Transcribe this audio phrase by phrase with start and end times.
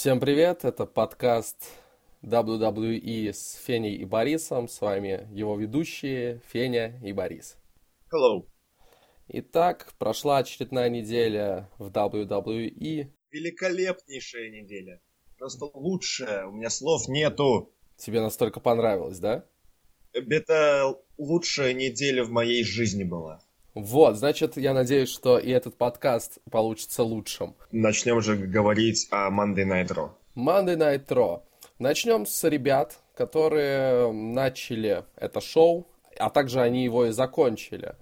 [0.00, 1.62] Всем привет, это подкаст
[2.22, 4.66] WWE с Феней и Борисом.
[4.66, 7.58] С вами его ведущие Феня и Борис.
[8.10, 8.46] Hello.
[9.28, 13.10] Итак, прошла очередная неделя в WWE.
[13.30, 15.02] Великолепнейшая неделя.
[15.36, 16.46] Просто лучшая.
[16.46, 17.70] У меня слов нету.
[17.98, 19.44] Тебе настолько понравилось, да?
[20.14, 23.42] Это лучшая неделя в моей жизни была.
[23.74, 27.54] Вот, значит, я надеюсь, что и этот подкаст получится лучшим.
[27.70, 30.10] Начнем же говорить о Monday Night Raw.
[30.34, 31.42] Monday Night Raw.
[31.78, 35.86] Начнем с ребят, которые начали это шоу,
[36.18, 37.94] а также они его и закончили.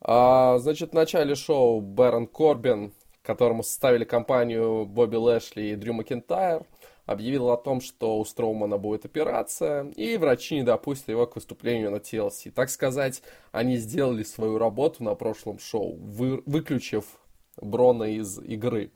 [0.00, 2.92] А, значит, в начале шоу Бэрон Корбин,
[3.22, 6.64] которому составили компанию Бобби Лэшли и Дрю Макентайр,
[7.06, 11.90] объявил о том, что у Строумана будет операция, и врачи не допустят его к выступлению
[11.90, 12.50] на TLC.
[12.50, 17.04] Так сказать, они сделали свою работу на прошлом шоу, вы, выключив
[17.56, 18.92] Брона из игры.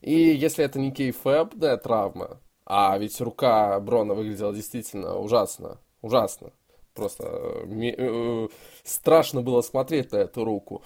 [0.00, 6.52] И если это не кейфэбная травма, а ведь рука Брона выглядела действительно ужасно, ужасно,
[6.94, 8.48] просто э, э,
[8.84, 10.82] страшно было смотреть на эту руку,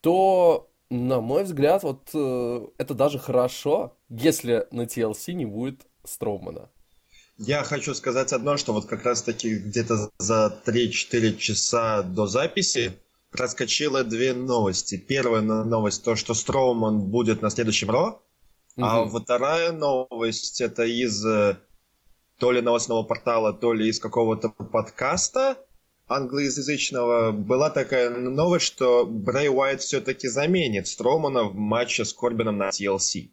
[0.00, 6.70] то, на мой взгляд, вот э, это даже хорошо, если на TLC не будет Строумана.
[7.38, 12.92] Я хочу сказать одно, что вот как раз-таки где-то за 3-4 часа до записи
[13.30, 14.96] проскочило две новости.
[14.96, 18.22] Первая новость то, что Строуман будет на следующем Ро,
[18.76, 18.86] угу.
[18.86, 21.58] а вторая новость это из э,
[22.38, 25.58] то ли новостного портала, то ли из какого-то подкаста
[26.08, 32.68] англоязычного была такая новость, что Брэй Уайт все-таки заменит Строумана в матче с Корбином на
[32.68, 33.30] TLC.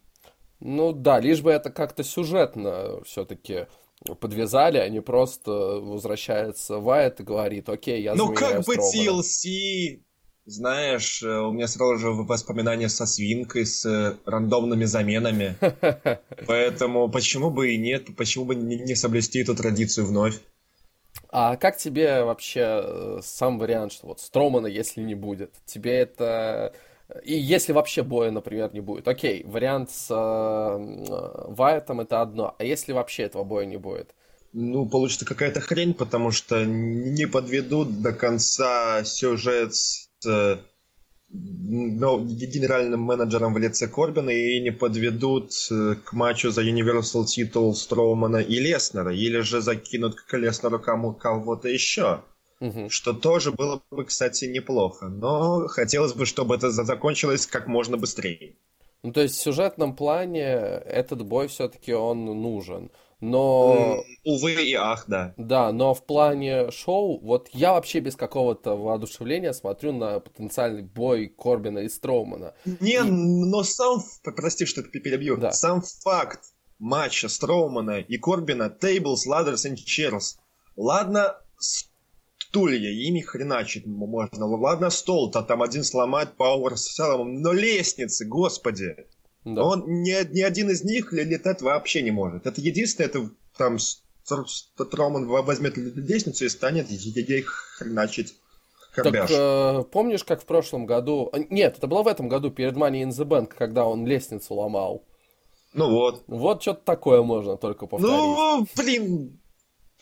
[0.64, 3.66] Ну да, лишь бы это как-то сюжетно все-таки
[4.18, 10.00] подвязали, а не просто возвращается Вайт и говорит, окей, я Ну как бы TLC,
[10.46, 15.56] знаешь, э, у меня сразу же воспоминания со свинкой, с э, рандомными заменами.
[16.46, 20.40] Поэтому почему бы и нет, почему бы не соблюсти эту традицию вновь?
[21.28, 25.52] А как тебе вообще э, сам вариант, что вот Стромана, если не будет?
[25.66, 26.72] Тебе это
[27.22, 29.06] и если вообще боя, например, не будет.
[29.08, 32.54] Окей, вариант с э, Вайтом это одно.
[32.58, 34.14] А если вообще этого боя не будет?
[34.52, 40.58] Ну, получится какая-то хрень, потому что не подведут до конца сюжет с э,
[41.28, 47.74] ну, генеральным менеджером в лице Корбина и не подведут э, к матчу за Universal Title
[47.74, 52.22] Строумана и Леснера, или же закинут к Леснеру кого-то еще.
[52.64, 52.88] Угу.
[52.88, 55.08] Что тоже было бы, кстати, неплохо.
[55.08, 58.56] Но хотелось бы, чтобы это закончилось как можно быстрее.
[59.02, 62.90] Ну, то есть в сюжетном плане этот бой все-таки он нужен.
[63.20, 64.02] Но...
[64.24, 65.34] Увы и ах, да.
[65.36, 71.28] Да, но в плане шоу, вот я вообще без какого-то воодушевления смотрю на потенциальный бой
[71.28, 72.54] Корбина и Строумана.
[72.80, 73.02] Не, и...
[73.02, 75.52] но сам, прости, что перебью, да.
[75.52, 76.40] сам факт
[76.78, 80.36] матча Строумана и Корбина, Tables, Ladders and Chairs.
[80.76, 81.36] Ладно,
[82.54, 84.46] стулья, ими хреначить можно.
[84.46, 88.96] Ладно, стол-то там один сломает Пауэр с целым, но лестницы, господи.
[89.44, 89.64] Да.
[89.64, 92.46] Он ни, ни один из них летать вообще не может.
[92.46, 93.28] Это единственное, это
[93.58, 93.78] там
[94.90, 98.36] Троман возьмет лестницу и станет ей хреначить.
[98.94, 101.28] Так э, помнишь, как в прошлом году...
[101.32, 104.54] А, нет, это было в этом году, перед Money in the Bank, когда он лестницу
[104.54, 105.04] ломал.
[105.72, 106.22] Ну вот.
[106.28, 108.14] Вот что-то такое можно только повторить.
[108.14, 109.40] Ну, блин,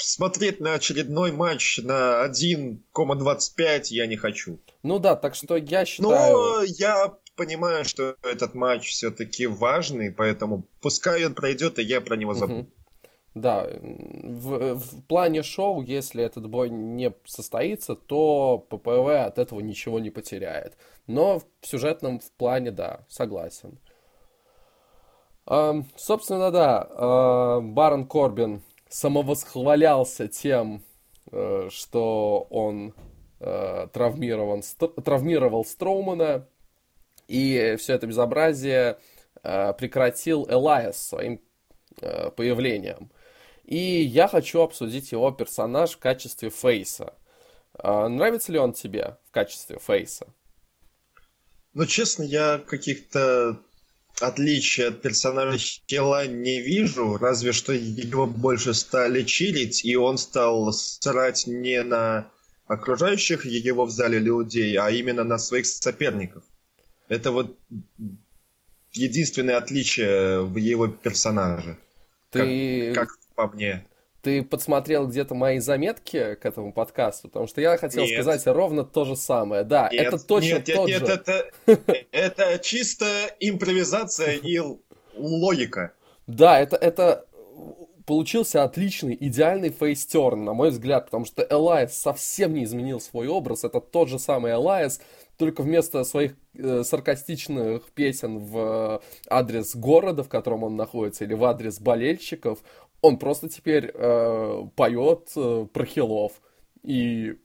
[0.03, 4.59] смотреть на очередной матч на 1,25 я не хочу.
[4.83, 6.33] Ну да, так что я считаю...
[6.37, 12.17] Но я понимаю, что этот матч все-таки важный, поэтому пускай он пройдет, и я про
[12.17, 12.61] него забуду.
[12.61, 12.71] Угу.
[13.35, 20.01] Да, в, в плане шоу, если этот бой не состоится, то ППВ от этого ничего
[20.01, 20.77] не потеряет.
[21.07, 23.79] Но в сюжетном в плане, да, согласен.
[25.47, 28.63] Эм, собственно, да, э, Барон Корбин
[28.93, 30.85] самовосхвалялся тем,
[31.31, 32.95] э, что он
[33.41, 34.63] э, травмирован,
[35.03, 36.47] травмировал Строумана,
[37.27, 38.99] и все это безобразие
[39.43, 41.41] э, прекратил Элайас своим
[42.37, 43.13] появлением.
[43.65, 47.15] И я хочу обсудить его персонаж в качестве Фейса.
[47.83, 50.27] Нравится ли он тебе в качестве Фейса?
[51.75, 53.61] Ну, честно, я каких-то
[54.23, 60.73] отличия от персонажа Хила не вижу, разве что его больше стали чилить, и он стал
[60.73, 62.31] срать не на
[62.67, 66.45] окружающих его в зале людей, а именно на своих соперников.
[67.09, 67.59] Это вот
[68.93, 71.77] единственное отличие в его персонаже.
[72.31, 72.93] Ты...
[72.95, 73.87] Как, как по мне.
[74.23, 78.13] Ты подсмотрел где-то мои заметки к этому подкасту, потому что я хотел нет.
[78.13, 79.65] сказать ровно то же самое.
[79.65, 81.13] Да, нет, это точно нет, тот нет, же.
[81.13, 81.51] Это,
[82.13, 83.07] это чисто
[83.41, 84.61] импровизация и
[85.17, 85.93] логика.
[86.29, 87.27] Да, это, это
[88.07, 93.65] получился отличный, идеальный фейстерн, на мой взгляд, потому что Элайс совсем не изменил свой образ.
[93.65, 95.01] Это тот же самый Элайс,
[95.37, 101.45] только вместо своих э, саркастичных песен в адрес города, в котором он находится, или в
[101.45, 102.61] адрес болельщиков,
[103.03, 106.41] он просто теперь э, поет э, про хилов.
[106.83, 107.37] И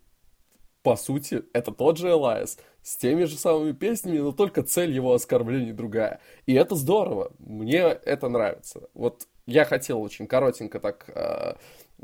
[0.83, 5.13] по сути, это тот же Элайс, с теми же самыми песнями, но только цель его
[5.13, 6.21] оскорблений другая.
[6.45, 8.87] И это здорово, мне это нравится.
[8.93, 11.55] Вот я хотел очень коротенько так э,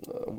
[0.06, 0.32] э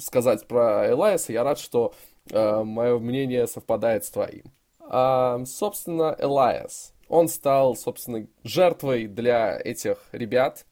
[0.00, 1.94] сказать про Элайса, я рад, что
[2.32, 4.42] э, мое мнение совпадает с твоим.
[4.80, 10.66] А, собственно, Элайас, он стал, собственно, жертвой для этих ребят,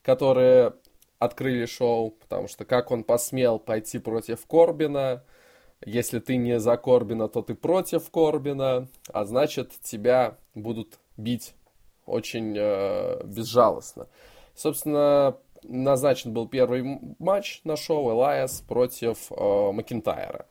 [0.00, 0.72] которые
[1.24, 5.24] открыли шоу, потому что как он посмел пойти против Корбина,
[5.84, 11.54] если ты не за Корбина, то ты против Корбина, а значит тебя будут бить
[12.06, 14.08] очень э, безжалостно.
[14.54, 20.46] Собственно, назначен был первый матч на шоу Элайас против э, Макинтайра.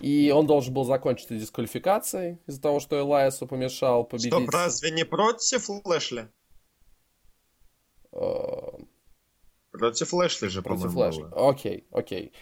[0.00, 4.32] И он должен был закончиться дисквалификацией из-за того, что Элайасу помешал победить.
[4.32, 6.28] Стоп, разве не против Лэшли?
[8.12, 8.72] Э,
[9.78, 11.26] против Лэшли же, Против Лэшли.
[11.34, 12.32] Окей, окей.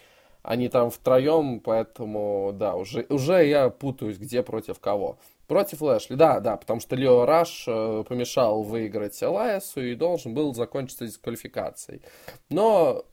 [0.43, 5.19] Они там втроем, поэтому, да, уже, уже я путаюсь, где против кого.
[5.47, 10.55] Против Лэшли, да, да, потому что Лео Раш э, помешал выиграть Элайасу и должен был
[10.55, 12.03] закончиться дисквалификацией.
[12.49, 13.05] Но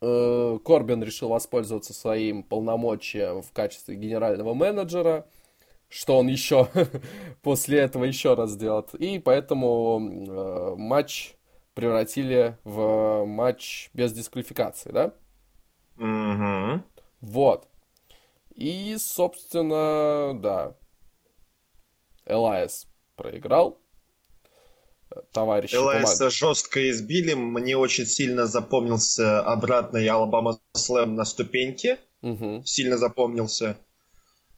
[0.00, 5.26] э, Корбин решил воспользоваться своим полномочием в качестве генерального менеджера,
[5.88, 6.68] что он еще
[7.42, 8.94] после этого еще раз сделает.
[8.94, 11.34] И поэтому э, матч
[11.78, 15.14] превратили в матч без дисквалификации, да?
[15.96, 16.82] Угу.
[17.20, 17.68] Вот.
[18.52, 20.74] И, собственно, да.
[22.26, 23.78] Элайс проиграл.
[25.30, 26.32] Товарищи Элайса помог...
[26.32, 27.34] жестко избили.
[27.34, 32.00] Мне очень сильно запомнился обратный Алабама Слэм на ступеньке.
[32.22, 32.64] Угу.
[32.64, 33.76] Сильно запомнился.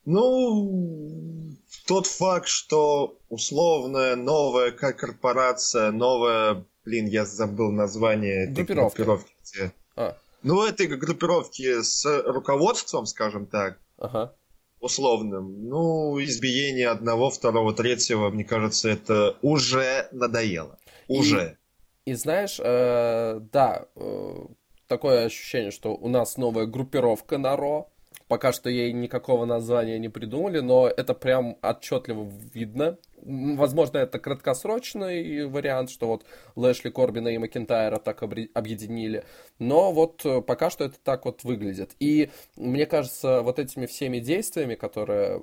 [0.06, 1.54] Ну,
[1.86, 9.32] тот факт, что условная новая корпорация, новая, блин, я забыл название этой группировки.
[9.52, 9.72] Где...
[9.96, 14.34] А ну, этой группировки с руководством, скажем так, ага.
[14.80, 20.78] условным, ну, избиение одного, второго, третьего, мне кажется, это уже надоело.
[21.08, 21.58] Уже.
[22.04, 24.46] И, и знаешь, э, да, э,
[24.86, 27.90] такое ощущение, что у нас новая группировка на Ро.
[28.26, 35.46] Пока что ей никакого названия не придумали, но это прям отчетливо видно Возможно, это краткосрочный
[35.46, 36.24] вариант, что вот
[36.56, 39.24] Лэшли Корбина и Макентайра так объединили.
[39.58, 41.92] Но вот э, пока что это так вот выглядит.
[42.00, 45.42] И мне кажется, вот этими всеми действиями, которые,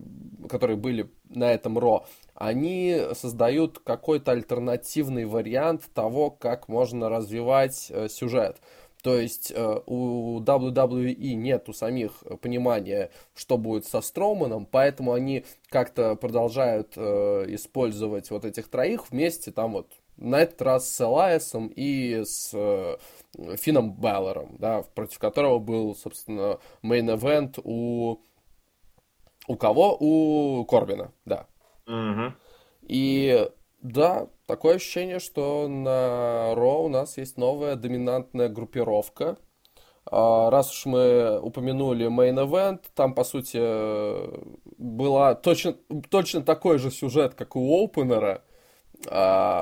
[0.50, 8.07] которые были на этом Ро, они создают какой-то альтернативный вариант того, как можно развивать э,
[8.09, 8.57] сюжет.
[9.07, 12.12] То есть э, у WWE нет у самих
[12.42, 19.54] понимания, что будет со Строуманом, поэтому они как-то продолжают э, использовать вот этих троих вместе
[19.54, 19.88] там вот
[20.18, 22.98] на этот раз с Элайасом и с э,
[23.56, 28.18] Финном Беллером, да, против которого был, собственно, мейн-эвент у...
[29.48, 29.95] У кого?
[30.01, 31.48] У Корбина, да.
[31.86, 32.33] Угу.
[32.89, 33.50] И
[33.92, 39.38] да, такое ощущение, что на Ро у нас есть новая доминантная группировка.
[40.06, 43.58] А, раз уж мы упомянули Main Event, там, по сути,
[44.77, 45.75] была точно,
[46.10, 48.44] точно такой же сюжет, как у Опенера.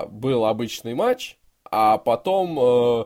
[0.10, 1.38] Был обычный матч,
[1.70, 3.06] а потом э,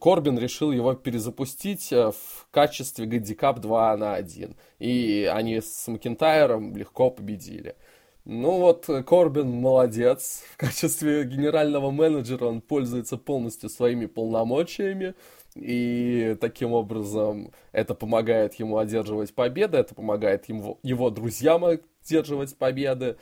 [0.00, 4.56] Корбин решил его перезапустить э, в качестве гандикап 2 на 1.
[4.78, 7.76] И они с Макентайром легко победили.
[8.24, 10.42] Ну вот, э, Корбин молодец.
[10.54, 15.14] В качестве генерального менеджера он пользуется полностью своими полномочиями.
[15.54, 23.18] И таким образом это помогает ему одерживать победы, это помогает ему, его друзьям одерживать победы.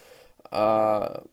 [0.50, 1.24] А,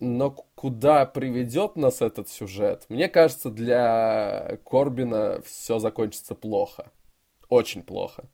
[0.00, 2.84] но куда приведет нас этот сюжет?
[2.90, 6.90] Мне кажется, для Корбина все закончится плохо.
[7.48, 8.24] Очень плохо.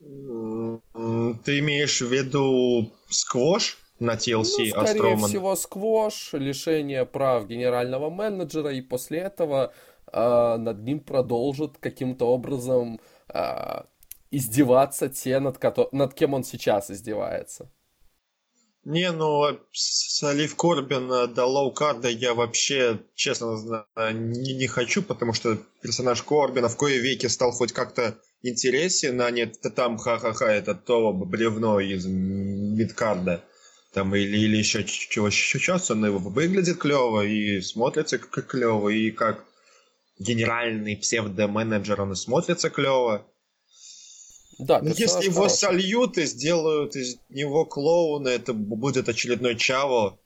[0.00, 4.32] Ты имеешь в виду сквош на TLC?
[4.32, 5.28] Ну, скорее Астроман?
[5.28, 9.72] всего, сквош, лишение прав генерального менеджера, и после этого
[10.12, 13.82] э, над ним продолжат каким-то образом э,
[14.30, 15.58] издеваться те, над,
[15.92, 17.68] над кем он сейчас издевается.
[18.88, 25.58] Не, ну, с Олив Корбина до лоу-карда я вообще, честно, не, не хочу, потому что
[25.82, 31.12] персонаж Корбина в кое веки стал хоть как-то интересен, а не там ха-ха-ха, это то
[31.12, 33.44] бревно из мидкарда.
[33.92, 39.44] там или, или еще чего сейчас он выглядит клево и смотрится как клево, и как
[40.18, 43.26] генеральный псевдо-менеджер он и смотрится клево.
[44.58, 45.56] Да, Но если его хороший.
[45.56, 50.18] сольют и сделают из него клоуна, это будет очередной Чаво.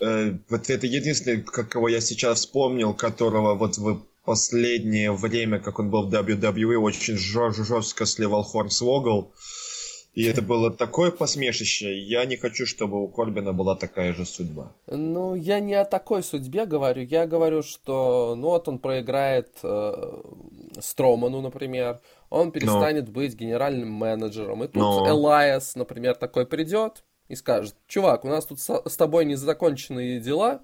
[0.00, 5.90] Э, вот это единственный, кого я сейчас вспомнил, которого вот в последнее время, как он
[5.90, 9.32] был в WWE, очень жестко сливал Хорнсвогл.
[10.14, 11.96] И это было такое посмешище.
[11.96, 14.72] Я не хочу, чтобы у Корбина была такая же судьба.
[14.88, 17.02] Ну, я не о такой судьбе говорю.
[17.02, 20.22] Я говорю, что ну вот он проиграет э,
[20.80, 22.00] Строману, например.
[22.30, 23.12] Он перестанет Но.
[23.12, 24.64] быть генеральным менеджером.
[24.64, 25.08] И тут Но.
[25.08, 30.62] Элайас, например, такой придет и скажет, чувак, у нас тут с, тобой незаконченные дела.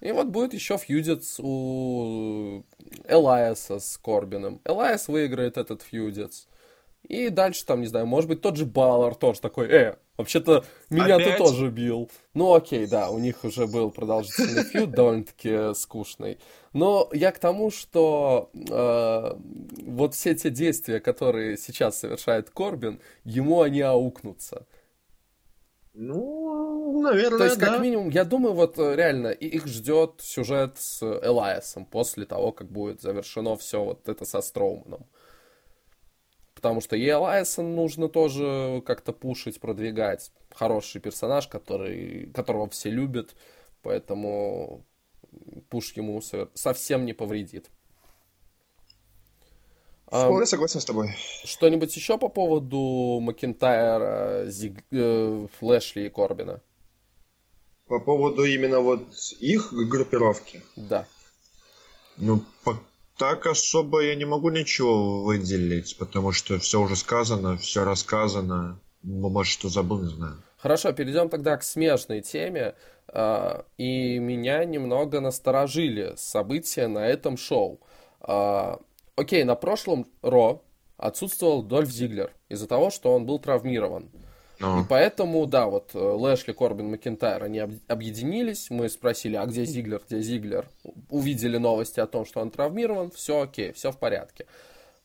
[0.00, 2.62] И вот будет еще фьюдец у
[3.06, 4.60] Элайаса с Корбином.
[4.64, 6.48] Элайас выиграет этот фьюдец.
[7.08, 11.16] И дальше там, не знаю, может быть, тот же Баллар тоже такой, э, вообще-то меня
[11.16, 11.38] Опять?
[11.38, 12.08] ты тоже бил.
[12.34, 16.38] Ну окей, да, у них уже был продолжительный фьюд, довольно-таки скучный.
[16.72, 19.34] Но я к тому, что э,
[19.86, 24.66] вот все те действия, которые сейчас совершает Корбин, ему они аукнутся.
[25.92, 27.78] Ну, наверное, То есть, как да.
[27.78, 33.00] минимум, я думаю, вот э, реально их ждет сюжет с Элайасом после того, как будет
[33.00, 35.06] завершено все вот это со Строуманом.
[36.60, 40.30] Потому что и Элайсон нужно тоже как-то пушить, продвигать.
[40.54, 43.34] Хороший персонаж, который, которого все любят.
[43.80, 44.84] Поэтому
[45.70, 46.20] пуш ему
[46.52, 47.70] совсем не повредит.
[50.04, 51.16] Вполне согласен с тобой.
[51.44, 54.84] Что-нибудь еще по поводу Макентайра, Зиг...
[54.90, 56.60] э, Флэшли и Корбина?
[57.86, 59.06] По поводу именно вот
[59.38, 60.62] их группировки?
[60.76, 61.06] Да.
[62.18, 62.78] Ну, по
[63.20, 68.80] так особо я не могу ничего выделить, потому что все уже сказано, все рассказано.
[69.02, 70.42] Может, что забыл, не знаю.
[70.56, 72.74] Хорошо, перейдем тогда к смежной теме.
[73.08, 77.80] А, и меня немного насторожили события на этом шоу.
[78.22, 78.80] А,
[79.16, 80.62] окей, на прошлом Ро
[80.96, 84.10] отсутствовал Дольф Зиглер из-за того, что он был травмирован.
[84.60, 84.82] Ну.
[84.82, 88.68] И поэтому, да, вот э, Лэшли, Корбин, Макентайр, они объединились.
[88.68, 90.68] Мы спросили, а где Зиглер, где Зиглер?
[91.08, 93.10] Увидели новости о том, что он травмирован.
[93.10, 94.46] Все окей, все в порядке.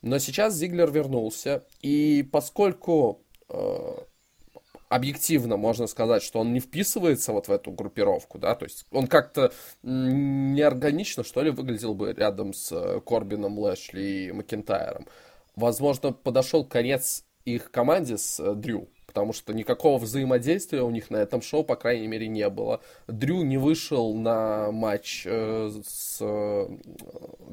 [0.02, 1.64] Но сейчас Зиглер вернулся.
[1.82, 3.96] И поскольку э,
[4.90, 9.08] объективно можно сказать, что он не вписывается вот в эту группировку, да, то есть он
[9.08, 9.52] как-то
[9.84, 15.08] неорганично, что ли, выглядел бы рядом с э, Корбином, Лэшли и Макентайром.
[15.56, 21.16] Возможно, подошел конец их команде с э, Дрю, потому что никакого взаимодействия у них на
[21.16, 22.82] этом шоу, по крайней мере, не было.
[23.08, 26.68] Дрю не вышел на матч, э, с, э,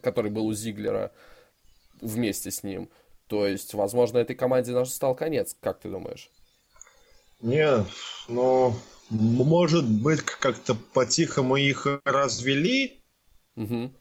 [0.02, 1.12] который был у Зиглера
[2.00, 2.90] вместе с ним.
[3.28, 5.56] То есть, возможно, этой команде настал конец.
[5.60, 6.30] Как ты думаешь?
[7.40, 7.86] Нет,
[8.26, 8.74] ну,
[9.08, 13.00] может быть, как-то по-тихому их развели.
[13.54, 13.92] Угу.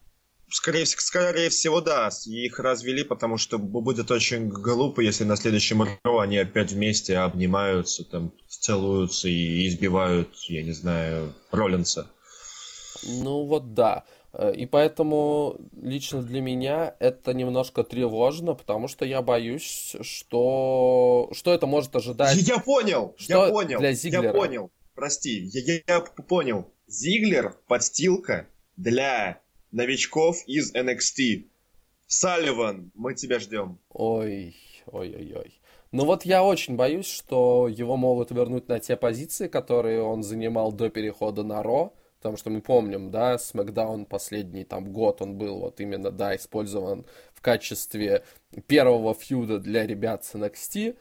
[0.51, 2.09] Скорее, скорее всего, да.
[2.25, 8.03] Их развели, потому что будет очень глупо, если на следующем Ро они опять вместе обнимаются,
[8.03, 12.07] там, целуются и избивают, я не знаю, Роллинса.
[13.03, 14.03] Ну вот да.
[14.33, 21.53] Э, и поэтому лично для меня это немножко тревожно, потому что я боюсь, что, что
[21.53, 22.35] это может ожидать.
[22.47, 24.23] Я понял, что я понял, для Зиглера.
[24.23, 24.71] я понял.
[24.95, 26.67] Прости, я, я, я понял.
[26.87, 29.40] Зиглер подстилка для
[29.71, 31.47] новичков из NXT.
[32.07, 33.79] Салливан, мы тебя ждем.
[33.89, 35.61] Ой, ой-ой-ой.
[35.91, 40.71] Ну вот я очень боюсь, что его могут вернуть на те позиции, которые он занимал
[40.71, 41.93] до перехода на Ро.
[42.21, 47.07] Потому что мы помним, да, Смакдаун последний там год он был вот именно, да, использован
[47.33, 48.23] в качестве
[48.67, 50.97] первого фьюда для ребят с NXT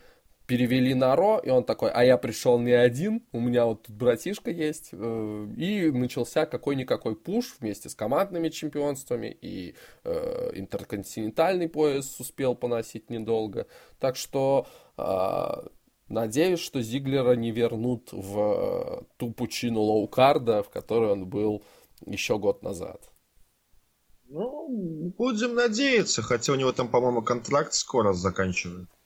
[0.50, 3.94] перевели на Ро, и он такой, а я пришел не один, у меня вот тут
[3.94, 12.18] братишка есть, э, и начался какой-никакой пуш вместе с командными чемпионствами, и э, интерконтинентальный пояс
[12.18, 13.68] успел поносить недолго,
[14.00, 14.66] так что
[14.98, 15.68] э,
[16.08, 21.62] надеюсь, что Зиглера не вернут в ту пучину лоукарда, в которой он был
[22.04, 23.08] еще год назад.
[24.26, 28.99] Ну, будем надеяться, хотя у него там, по-моему, контракт скоро заканчивается.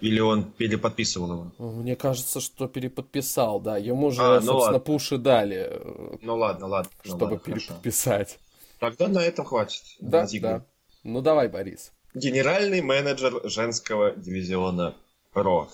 [0.00, 1.72] Или он переподписывал его?
[1.72, 3.78] Мне кажется, что переподписал, да.
[3.78, 4.78] Ему же, а, ну собственно, ладно.
[4.80, 5.68] пуши дали.
[5.70, 6.90] Э, ну ладно, ладно.
[7.04, 8.38] Ну чтобы ладно, переподписать.
[8.78, 8.96] Хорошо.
[8.96, 9.82] Тогда на этом хватит.
[10.00, 10.64] Да, да.
[11.02, 11.92] Ну давай, Борис.
[12.14, 14.94] Генеральный менеджер женского дивизиона
[15.34, 15.68] РО.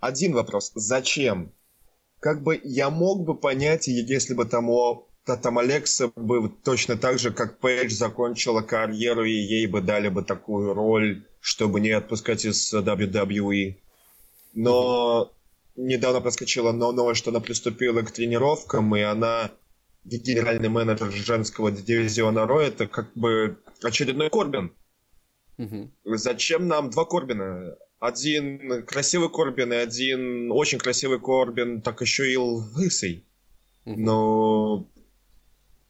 [0.00, 0.72] Один вопрос.
[0.74, 1.52] Зачем?
[2.20, 7.18] Как бы я мог бы понять, если бы там, о, там Алекса бы точно так
[7.18, 12.44] же, как Пейдж закончила карьеру, и ей бы дали бы такую роль чтобы не отпускать
[12.44, 13.76] из WWE.
[14.54, 15.32] Но
[15.76, 19.50] недавно проскочила новость, что она приступила к тренировкам, и она
[20.04, 24.72] генеральный менеджер женского дивизиона Ро, это как бы очередной Корбин.
[25.58, 25.90] Угу.
[26.16, 27.76] Зачем нам два Корбина?
[27.98, 33.26] Один красивый Корбин и один очень красивый Корбин, так еще и лысый.
[33.84, 34.00] Угу.
[34.00, 34.88] Но,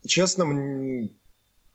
[0.07, 0.45] честно,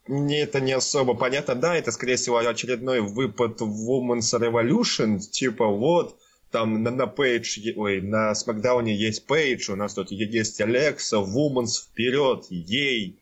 [0.08, 1.56] мне это не особо понятно.
[1.56, 5.20] Да, это, скорее всего, очередной выпад Women's Revolution.
[5.20, 6.20] Типа, вот,
[6.52, 11.82] там на, на Пейдж, ой, на Смакдауне есть Пейдж, у нас тут есть Алекса, Women's
[11.84, 13.20] вперед, ей.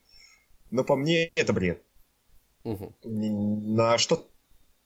[0.71, 1.81] Но по мне это бред.
[2.63, 2.93] Угу.
[3.03, 4.27] На что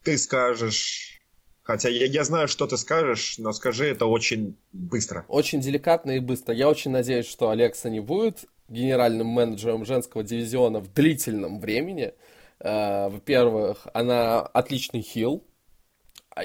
[0.03, 1.21] ты скажешь?
[1.63, 5.25] Хотя я, я знаю, что ты скажешь, но скажи это очень быстро.
[5.27, 6.55] Очень деликатно и быстро.
[6.55, 12.13] Я очень надеюсь, что Алекса не будет генеральным менеджером женского дивизиона в длительном времени.
[12.59, 15.43] Э, во-первых, она отличный хил,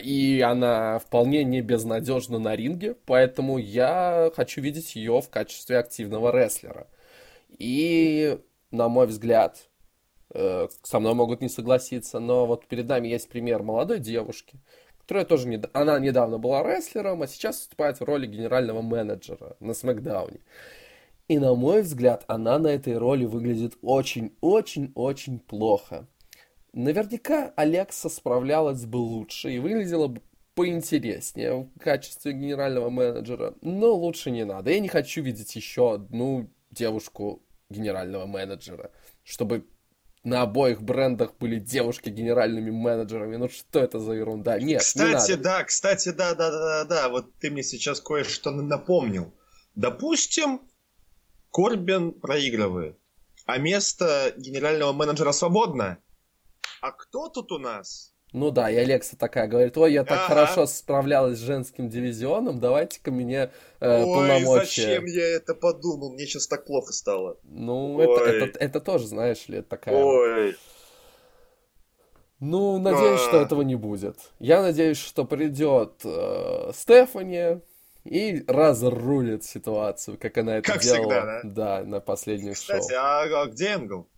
[0.03, 6.33] и она вполне не безнадежна на ринге, поэтому я хочу видеть ее в качестве активного
[6.33, 6.87] рестлера.
[7.59, 8.39] И,
[8.71, 9.69] на мой взгляд,
[10.35, 14.59] Э, со мной могут не согласиться, но вот перед нами есть пример молодой девушки,
[14.99, 19.75] которая тоже, не, она недавно была рестлером, а сейчас выступает в роли генерального менеджера на
[19.75, 20.41] Смакдауне.
[21.29, 26.09] И на мой взгляд, она на этой роли выглядит очень-очень-очень плохо.
[26.73, 30.23] Наверняка Алекса справлялась бы лучше и выглядела бы
[30.55, 34.71] поинтереснее в качестве генерального менеджера, но лучше не надо.
[34.71, 38.91] Я не хочу видеть еще одну девушку генерального менеджера,
[39.23, 39.67] чтобы
[40.25, 43.37] на обоих брендах были девушки генеральными менеджерами.
[43.37, 44.59] Ну что это за ерунда?
[44.59, 49.33] Нет, Кстати, не да, кстати, да, да, да, да, вот ты мне сейчас кое-что напомнил.
[49.75, 50.61] Допустим,
[51.53, 52.99] Корбин проигрывает,
[53.45, 55.99] а место генерального менеджера свободно.
[56.81, 58.15] А кто тут у нас?
[58.33, 60.29] Ну да, и Алекса такая говорит, ой, я так ага.
[60.29, 64.83] хорошо справлялась с женским дивизионом, давайте-ка мне э, ой, полномочия.
[64.83, 67.37] зачем я это подумал, мне сейчас так плохо стало.
[67.43, 69.95] Ну, это, это, это тоже, знаешь ли, такая...
[69.95, 70.57] Ой.
[72.41, 73.29] Ну, надеюсь, а.
[73.29, 74.17] что этого не будет.
[74.39, 77.61] Я надеюсь, что придет э, Стефани
[78.05, 81.03] и разрулит ситуацию, как она это как делала.
[81.03, 81.81] Всегда, да?
[81.81, 82.81] да, на Кстати, шоу.
[82.81, 84.09] Кстати, а, а где Энгл?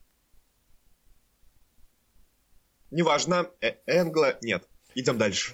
[2.90, 4.68] Неважно, э Энгла нет.
[4.94, 5.52] Идем дальше.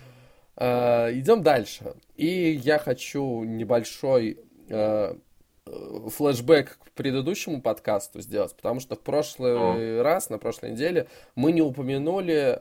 [0.56, 1.94] Uh, идем дальше.
[2.16, 4.38] И я хочу небольшой
[4.68, 5.18] uh,
[5.64, 10.02] флешбэк к предыдущему подкасту сделать, потому что в прошлый oh.
[10.02, 12.60] раз, на прошлой неделе, мы не упомянули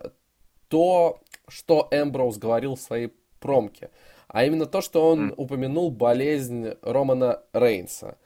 [0.70, 3.90] то, что Эмброуз говорил в своей промке,
[4.28, 5.34] а именно то, что он mm.
[5.38, 8.18] упомянул болезнь Романа Рейнса.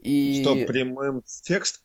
[0.00, 0.42] И...
[0.42, 1.82] Что, прямым текст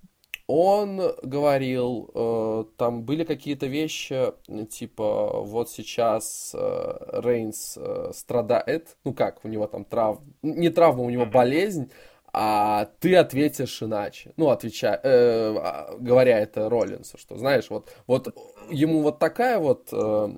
[0.47, 4.31] он говорил, э, там были какие-то вещи,
[4.69, 11.03] типа, вот сейчас э, Рейнс э, страдает, ну как, у него там травма, не травма,
[11.03, 11.91] у него болезнь,
[12.31, 14.31] а ты ответишь иначе.
[14.37, 18.33] Ну, отвечая, э, а, говоря это Роллинсу, что, знаешь, вот, вот
[18.69, 20.29] ему вот такая вот э,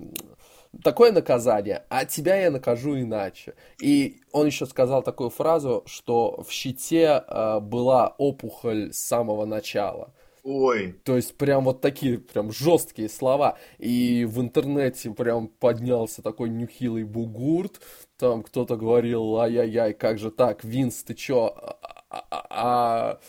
[0.83, 3.55] такое наказание, а тебя я накажу иначе.
[3.81, 10.13] И он еще сказал такую фразу, что в щите э, была опухоль с самого начала.
[10.43, 10.95] Ой.
[11.03, 13.57] То есть прям вот такие прям жесткие слова.
[13.77, 17.81] И в интернете прям поднялся такой нюхилый бугурт.
[18.17, 23.19] Там кто-то говорил, ай-яй-яй, как же так, Винс, ты чё, а, а, а,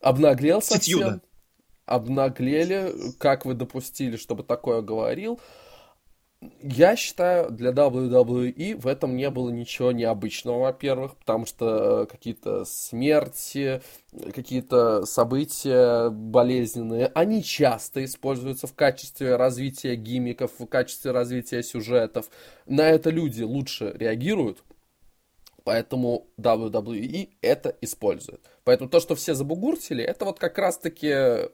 [0.00, 1.22] обнаглел совсем?
[1.84, 5.40] Обнаглели, как вы допустили, чтобы такое говорил?
[6.60, 12.64] Я считаю, для WWE в этом не было ничего необычного, во-первых, потому что э, какие-то
[12.66, 13.80] смерти,
[14.34, 22.28] какие-то события болезненные, они часто используются в качестве развития гиммиков, в качестве развития сюжетов.
[22.66, 24.62] На это люди лучше реагируют,
[25.64, 28.42] поэтому WWE это использует.
[28.64, 31.48] Поэтому то, что все забугуртили, это вот как раз-таки,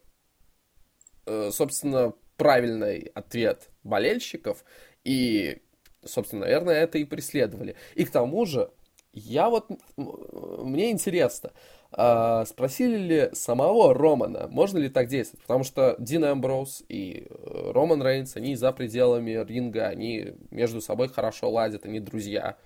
[1.26, 4.64] э, собственно, правильный ответ болельщиков,
[5.04, 5.62] и,
[6.04, 7.76] собственно, наверное, это и преследовали.
[7.94, 8.72] И к тому же,
[9.12, 11.52] я вот, мне интересно,
[11.92, 15.42] а, спросили ли самого Романа, можно ли так действовать?
[15.42, 21.06] Потому что Дин Эмброуз и э, Роман Рейнс, они за пределами ринга, они между собой
[21.06, 22.56] хорошо ладят, они друзья.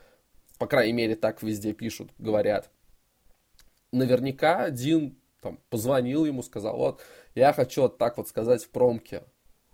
[0.58, 2.70] По крайней мере, так везде пишут, говорят.
[3.92, 7.02] Наверняка Дин там, позвонил ему, сказал, вот,
[7.34, 9.22] я хочу вот так вот сказать в промке.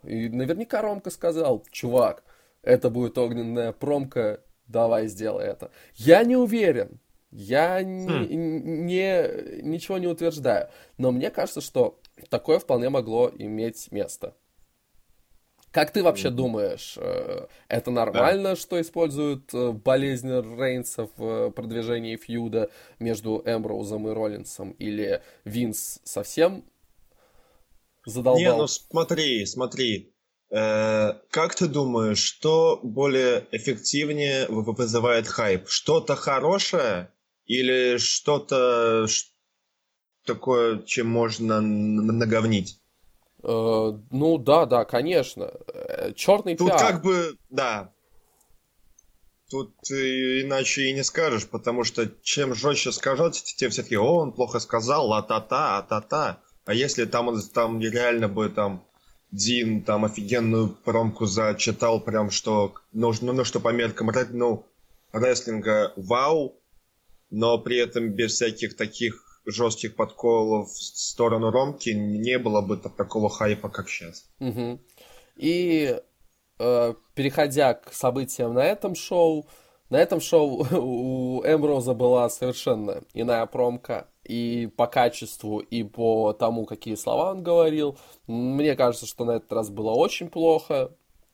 [0.04, 2.24] И наверняка Ромка сказал, чувак,
[2.62, 5.70] это будет огненная промка, давай сделай это.
[5.94, 8.26] Я не уверен, я хм.
[8.28, 14.34] не, ничего не утверждаю, но мне кажется, что такое вполне могло иметь место.
[15.72, 18.56] Как ты вообще думаешь, э, это нормально, да.
[18.56, 24.72] что используют э, болезнь Рейнса в продвижении фьюда между Эмброузом и Роллинсом?
[24.72, 26.64] Или Винс совсем
[28.04, 28.40] задолбал?
[28.40, 30.12] Не, ну смотри, смотри.
[30.50, 35.68] Э, как ты думаешь, что более эффективнее вызывает хайп?
[35.68, 37.10] Что-то хорошее
[37.46, 39.06] или что-то
[40.26, 42.80] такое, чем можно наговнить?
[43.42, 45.52] Э, ну да, да, конечно.
[45.72, 46.80] Э, Черный Тут пиар.
[46.80, 47.94] как бы, да.
[49.50, 54.32] Тут иначе и не скажешь, потому что чем жестче скажут, тем все таки о, он
[54.32, 56.40] плохо сказал, а-та-та, а-та-та.
[56.64, 58.84] А если там, там реально бы там
[59.32, 64.66] Дин там офигенную промку зачитал, прям что нужно, ну, что по меркам ну,
[65.12, 66.54] рестлинга вау,
[67.30, 73.28] но при этом без всяких таких жестких подколов в сторону Ромки не было бы такого
[73.28, 74.26] хайпа, как сейчас.
[74.38, 74.78] Угу.
[75.36, 75.98] И
[76.58, 79.48] э, переходя к событиям на этом шоу,
[79.88, 86.64] на этом шоу у Эмброза была совершенно иная промка и по качеству, и по тому,
[86.64, 87.98] какие слова он говорил.
[88.26, 90.92] Мне кажется, что на этот раз было очень плохо,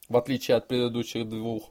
[0.09, 1.71] в отличие от предыдущих двух.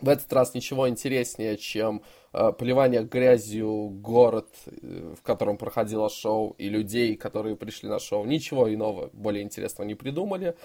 [0.00, 6.54] В этот раз ничего интереснее, чем э, поливание грязью город, э, в котором проходило шоу,
[6.56, 8.24] и людей, которые пришли на шоу.
[8.24, 10.56] Ничего иного, более интересного не придумали.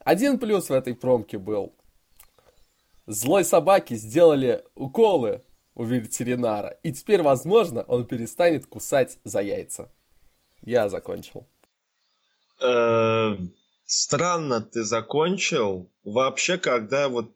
[0.00, 1.72] Один плюс в этой промке был.
[3.06, 5.42] Злой собаки сделали уколы
[5.74, 9.90] у ветеринара, и теперь, возможно, он перестанет кусать за яйца.
[10.62, 11.46] Я закончил.
[12.60, 13.36] Э,
[13.84, 15.90] странно ты закончил.
[16.04, 17.34] Вообще, когда вот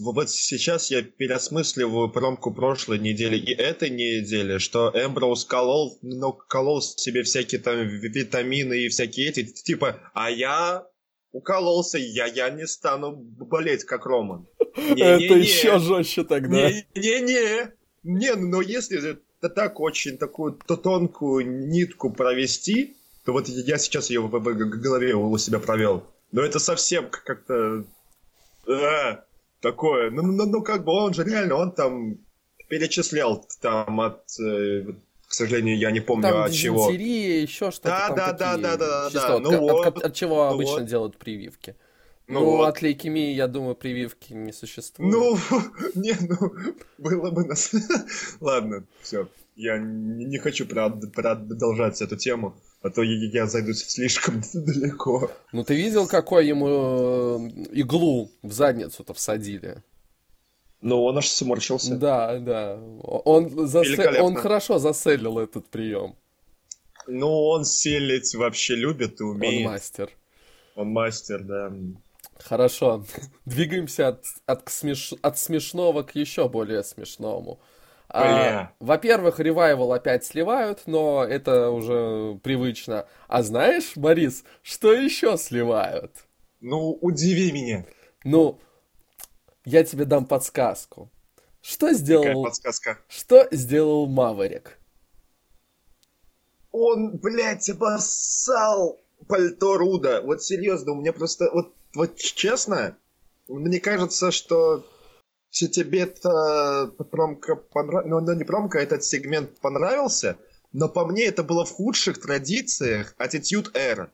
[0.00, 6.80] вот сейчас я переосмысливаю промку прошлой недели и этой недели, что Эмброуз колол, ну, колол
[6.80, 10.86] себе всякие там витамины и всякие эти, типа, а я
[11.32, 14.46] укололся, я, я не стану болеть, как Роман.
[14.76, 16.70] Это еще жестче тогда.
[16.70, 17.72] Не-не-не,
[18.04, 24.10] не, но если это так очень такую то тонкую нитку провести, то вот я сейчас
[24.10, 26.04] ее в голове у себя провел.
[26.32, 27.84] Но это совсем как-то...
[28.66, 29.24] А,
[29.60, 30.10] такое.
[30.10, 32.18] Ну, ну, ну, как бы он же реально, он там
[32.68, 34.84] перечислял там от, э,
[35.28, 36.90] к сожалению, я не помню там от чего.
[36.90, 37.88] еще что-то.
[37.88, 39.38] Да, там да, да, да, да, да.
[39.38, 40.86] Ну, от, вот, от, от чего ну, обычно вот.
[40.86, 41.76] делают прививки.
[42.26, 42.68] Ну, ну вот.
[42.68, 45.12] от лейкемии, я думаю, прививки не существует.
[45.12, 45.38] Ну,
[45.94, 46.52] не, ну,
[46.98, 47.72] было бы нас...
[48.40, 49.28] Ладно, все.
[49.54, 55.30] Я не хочу продолжать эту тему а то я зайду слишком далеко.
[55.52, 59.82] Ну ты видел, какой ему э, иглу в задницу-то всадили?
[60.80, 61.96] Ну, он аж сморщился.
[61.96, 62.78] Да, да.
[63.02, 64.20] Он, засе...
[64.20, 66.14] он хорошо заселил этот прием.
[67.06, 69.66] Ну, он селить вообще любит и умеет.
[69.66, 70.10] Он мастер.
[70.76, 71.72] Он мастер, да.
[72.38, 73.04] Хорошо.
[73.44, 75.14] Двигаемся от, от, смеш...
[75.20, 77.58] от смешного к еще более смешному.
[78.10, 83.06] А, во-первых, ревайвал опять сливают, но это уже привычно.
[83.26, 86.12] А знаешь, Борис, что еще сливают?
[86.60, 87.84] Ну, удиви меня.
[88.24, 88.60] Ну,
[89.64, 91.10] я тебе дам подсказку.
[91.60, 92.24] Что сделал...
[92.24, 92.98] Какая подсказка?
[93.08, 94.78] Что сделал Маверик?
[96.70, 100.22] Он, блядь, обоссал пальто Руда.
[100.22, 101.50] Вот серьезно, у меня просто...
[101.52, 102.96] Вот, вот честно,
[103.48, 104.86] мне кажется, что
[105.50, 110.36] тебе это промка понравилась, ну, ну не промка, этот сегмент понравился,
[110.72, 114.10] но по мне это было в худших традициях Attitude Era.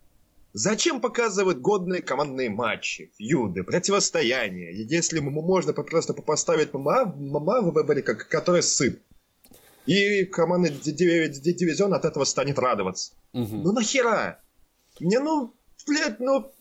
[0.56, 8.62] Зачем показывать годные командные матчи, фьюды, противостояния, если можно просто поставить мама в выборе, который
[8.62, 9.02] сыт.
[9.86, 13.14] И команда дивизион от этого станет радоваться.
[13.32, 13.56] Угу.
[13.56, 14.40] Ну нахера?
[15.00, 15.52] Мне, ну,
[15.88, 16.52] блядь, ну,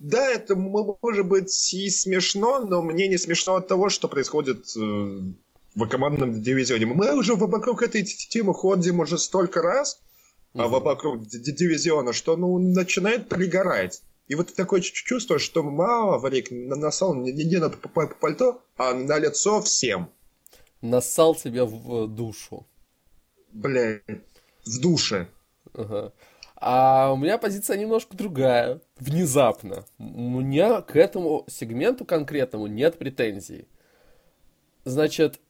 [0.00, 4.80] да, это может быть и смешно, но мне не смешно от того, что происходит э,
[4.80, 6.86] в командном дивизионе.
[6.86, 10.00] Мы уже вокруг этой темы ходим уже столько раз,
[10.54, 10.62] угу.
[10.62, 14.02] а вокруг дивизиона, что ну, начинает пригорать.
[14.28, 20.10] И вот такое чувство, что Маврик насал не, не на пальто, а на лицо всем.
[20.80, 22.66] Нассал тебе в душу.
[23.52, 24.02] Блядь,
[24.64, 25.28] в душе.
[25.74, 26.12] Ага.
[26.56, 28.80] А у меня позиция немножко другая.
[28.98, 29.84] Внезапно.
[29.98, 33.66] У меня к этому сегменту конкретному нет претензий.
[34.84, 35.40] Значит,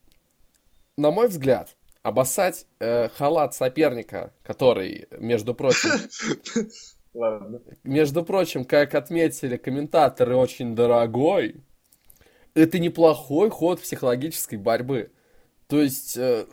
[0.97, 5.89] на мой взгляд, обоссать э, халат соперника, который, между прочим...
[7.13, 7.61] Ладно.
[7.83, 11.63] Между прочим, как отметили комментаторы, очень дорогой.
[12.55, 15.11] Это неплохой ход психологической борьбы.
[15.67, 16.45] То есть, э,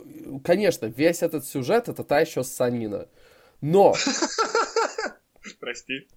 [0.43, 3.07] конечно, весь этот сюжет это та еще санина.
[3.59, 3.93] Но...
[5.59, 6.07] Прости.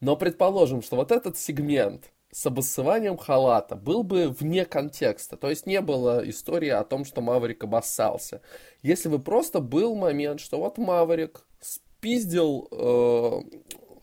[0.00, 5.36] Но предположим, что вот этот сегмент с обоссыванием халата был бы вне контекста.
[5.36, 8.42] То есть не было истории о том, что Маврик обоссался.
[8.82, 13.40] Если бы просто был момент, что вот Маврик спиздил э,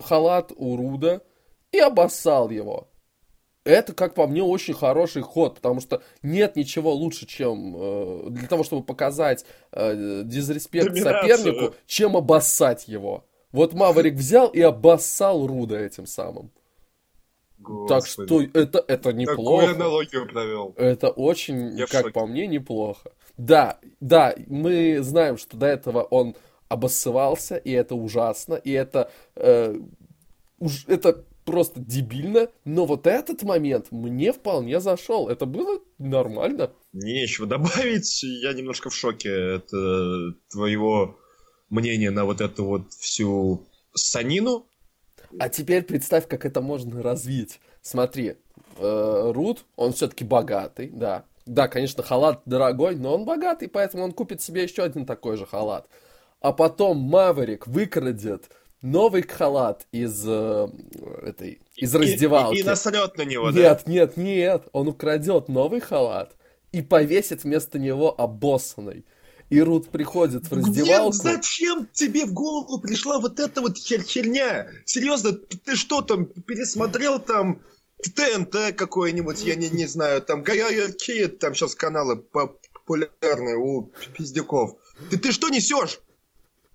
[0.04, 1.22] халат у Руда
[1.72, 2.90] и обоссал его.
[3.64, 8.48] Это, как по мне, очень хороший ход, потому что нет ничего лучше, чем э, для
[8.48, 11.38] того, чтобы показать э, дизреспект Доминацию.
[11.38, 13.26] сопернику, чем обоссать его.
[13.52, 16.52] Вот Маврик взял и обоссал Руда этим самым.
[17.58, 17.88] Господи.
[17.90, 19.68] Так что это, это неплохо.
[19.68, 20.74] Такую аналогию провел.
[20.78, 23.12] Это очень, Я как по мне, неплохо.
[23.38, 26.36] Да, да, мы знаем, что до этого он
[26.68, 29.76] обоссывался, и это ужасно, и это, э,
[30.60, 35.30] уж, это просто дебильно, но вот этот момент мне вполне зашел.
[35.30, 36.72] Это было нормально.
[36.92, 41.20] Нечего добавить, я немножко в шоке от э, твоего
[41.70, 44.68] мнения на вот эту вот всю санину.
[45.40, 47.60] А теперь представь, как это можно развить.
[47.82, 48.38] Смотри,
[48.78, 51.26] э, Рут, он все-таки богатый, да.
[51.46, 55.46] Да, конечно, халат дорогой, но он богатый, поэтому он купит себе еще один такой же
[55.46, 55.88] халат.
[56.42, 58.50] А потом Маверик выкрадет
[58.82, 60.68] новый халат из э,
[61.24, 62.56] этой из раздевалки.
[62.56, 63.60] И, и, и насрет на него, да?
[63.60, 64.68] Нет, нет, нет.
[64.72, 66.36] Он украдет новый халат
[66.72, 69.06] и повесит вместо него обоссанный.
[69.50, 71.12] И Рут приходит в раздевалку.
[71.12, 74.68] Где, зачем тебе в голову пришла вот эта вот хер херня?
[74.86, 77.62] Серьезно, ты что там пересмотрел там
[78.02, 84.78] ТНТ какой-нибудь, я не, не знаю, там какие там сейчас каналы популярные у пиздюков.
[85.10, 86.00] Ты, ты что несешь?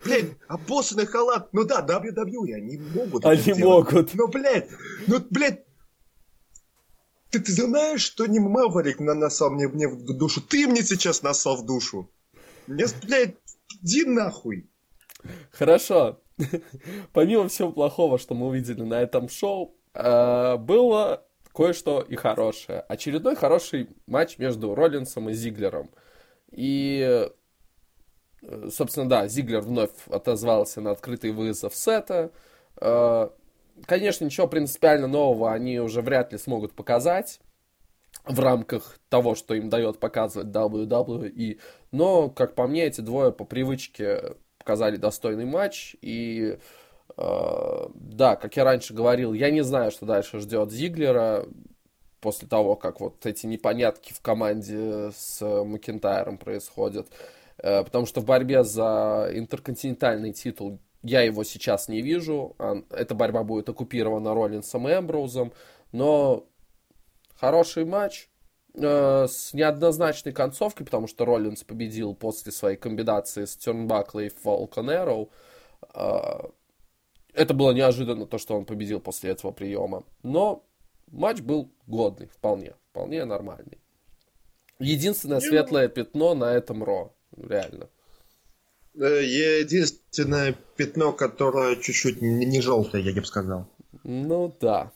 [0.05, 1.53] Блядь, обоссанный халат.
[1.53, 4.15] Ну да, WWE, они могут Они могут.
[4.15, 4.69] Но, блядь,
[5.07, 5.65] ну, блядь,
[7.31, 10.41] ты, ты знаешь, что не Маврик на, насал мне, мне в душу?
[10.41, 12.11] Ты мне сейчас насал в душу.
[12.71, 13.35] Мне, блядь,
[13.83, 14.71] иди нахуй.
[15.51, 16.21] Хорошо.
[17.13, 22.83] Помимо всего плохого, что мы увидели на этом шоу, э, было кое-что и хорошее.
[22.83, 25.91] Очередной хороший матч между Роллинсом и Зиглером.
[26.53, 27.29] И,
[28.43, 32.31] э, собственно, да, Зиглер вновь отозвался на открытый вызов сета.
[32.81, 33.31] Э,
[33.85, 37.41] конечно, ничего принципиально нового они уже вряд ли смогут показать
[38.27, 41.59] в рамках того, что им дает показывать WWE.
[41.93, 45.97] Но, как по мне, эти двое по привычке показали достойный матч.
[46.03, 46.59] И
[47.17, 51.47] э, да, как я раньше говорил, я не знаю, что дальше ждет Зиглера
[52.21, 57.09] после того, как вот эти непонятки в команде с Макентайром происходят.
[57.59, 62.57] Э, потому что в борьбе за интерконтинентальный титул я его сейчас не вижу.
[62.91, 65.53] Эта борьба будет оккупирована Роллинсом и Эмброузом.
[65.93, 66.47] Но
[67.41, 68.29] Хороший матч
[68.75, 74.87] э, с неоднозначной концовкой, потому что Роллинс победил после своей комбинации с Тернбакла и Falcon
[74.87, 75.29] Arrow.
[75.95, 76.49] Э,
[77.33, 80.05] это было неожиданно, то, что он победил после этого приема.
[80.23, 80.65] Но
[81.09, 83.79] матч был годный, вполне, вполне нормальный.
[84.79, 87.89] Единственное светлое пятно на этом Ро, реально.
[88.95, 93.69] Э, единственное пятно, которое чуть-чуть не желтое, я бы сказал.
[94.05, 94.93] Ну да,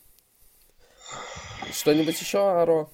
[1.72, 2.90] что-нибудь еще Ро?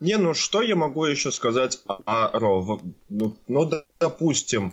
[0.00, 2.80] Не, ну что я могу еще сказать о Ро?
[3.08, 4.72] Ну, ну допустим,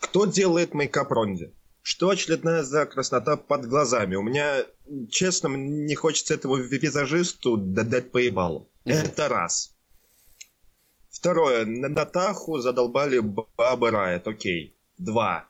[0.00, 1.52] кто делает мейкап Ронди?
[1.82, 4.16] Что очередная за краснота под глазами?
[4.16, 4.64] У меня,
[5.10, 8.68] честно, не хочется этому визажисту дать поебалу.
[8.84, 8.92] Mm-hmm.
[8.92, 9.74] Это раз.
[11.10, 11.64] Второе.
[11.64, 14.28] На Натаху задолбали Баба Райт.
[14.28, 14.76] Окей.
[14.98, 15.48] Два.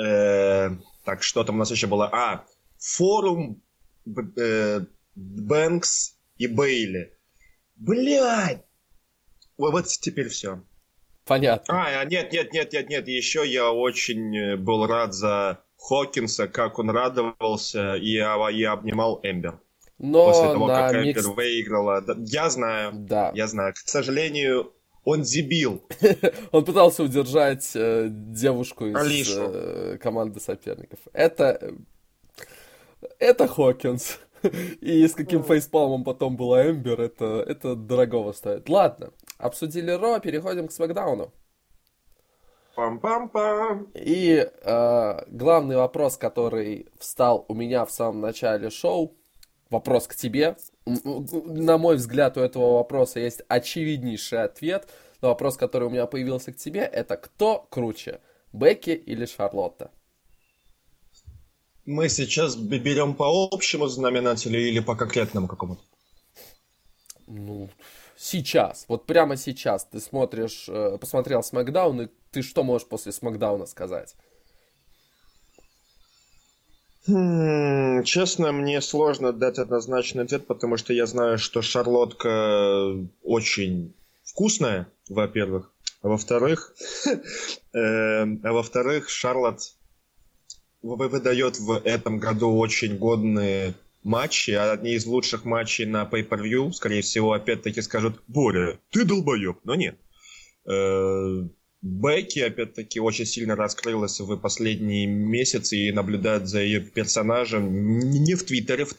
[0.00, 0.70] Э,
[1.04, 2.08] так, что там у нас еще было?
[2.12, 2.44] А,
[2.78, 3.60] форум
[4.36, 4.80] э,
[5.14, 7.17] Бэнкс и Бейли.
[7.78, 8.64] Блядь!
[9.56, 10.62] Вот теперь все.
[11.24, 11.84] Понятно.
[11.84, 13.08] А, нет, нет, нет, нет, нет.
[13.08, 19.60] Еще я очень э, был рад за Хокинса, как он радовался и, и обнимал Эмбер.
[19.98, 21.26] Но После того, как Эмбер микс...
[21.26, 22.04] выиграла.
[22.18, 22.92] Я знаю.
[22.94, 23.30] Да.
[23.34, 23.74] Я знаю.
[23.74, 24.72] К сожалению,
[25.04, 25.84] он дебил.
[26.50, 30.98] он пытался удержать э, девушку из э, команды соперников.
[31.12, 31.74] Это...
[33.18, 34.18] Это Хокинс.
[34.80, 38.68] И с каким фейспалмом потом была Эмбер, это, это дорогого стоит.
[38.68, 41.32] Ладно, обсудили Ро, переходим к Смакдауну.
[42.76, 43.88] Пам-пам-пам.
[43.94, 49.16] И э, главный вопрос, который встал у меня в самом начале шоу,
[49.68, 50.56] вопрос к тебе.
[50.84, 54.88] На мой взгляд, у этого вопроса есть очевиднейший ответ.
[55.20, 58.20] Но вопрос, который у меня появился к тебе, это кто круче,
[58.52, 59.90] Бекки или Шарлотта?
[61.88, 65.80] Мы сейчас берем по общему знаменателю или по конкретному какому-то?
[67.26, 67.70] Ну,
[68.14, 73.64] сейчас, вот прямо сейчас ты смотришь, э, посмотрел Смакдаун, и ты что можешь после Смакдауна
[73.64, 74.16] сказать?
[77.06, 84.88] Хм, честно, мне сложно дать однозначный ответ, потому что я знаю, что шарлотка очень вкусная,
[85.08, 85.72] во-первых.
[86.02, 86.74] А во-вторых,
[87.72, 89.77] эм, а во-вторых, Шарлот
[90.96, 96.72] выдает в этом году очень годные матчи, одни из лучших матчей на Pay-Per-View.
[96.72, 99.58] Скорее всего, опять-таки скажут, Боря, ты долбоеб.
[99.64, 99.98] Но нет.
[100.66, 101.48] Э,
[101.80, 108.44] Бекки, опять-таки, очень сильно раскрылась в последние месяцы и наблюдает за ее персонажем не в
[108.44, 108.84] Твиттере.
[108.84, 108.94] В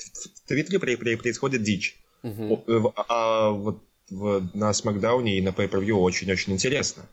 [0.47, 1.97] Твиттере происходит дичь.
[2.23, 2.93] Uh-huh.
[3.07, 7.05] А вот в, на Смакдауне и на Pay-Per-View очень-очень интересно.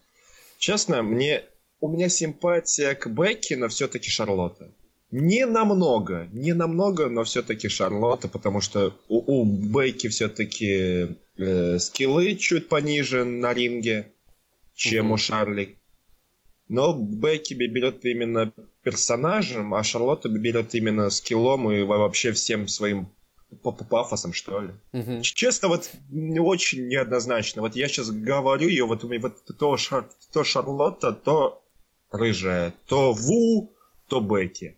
[0.59, 1.43] Честно, мне
[1.81, 4.73] у меня симпатия к Бекки, но все-таки Шарлотта.
[5.11, 12.35] Не намного, не намного, но все-таки Шарлотта, потому что у, у Бекки все-таки э, скиллы
[12.37, 14.13] чуть пониже на ринге,
[14.75, 15.15] чем mm-hmm.
[15.15, 15.79] у Шарли.
[16.69, 23.09] Но Бекки берет именно персонажем, а Шарлотта берет именно скиллом и вообще всем своим
[23.89, 24.71] пафосом, что ли.
[24.93, 25.23] Угу.
[25.23, 27.63] Честно, вот не очень неоднозначно.
[27.63, 31.63] Вот я сейчас говорю ее, вот, вот то, Шар, то Шарлотта, то
[32.17, 33.73] рыжая, то Ву,
[34.09, 34.77] то Бекки.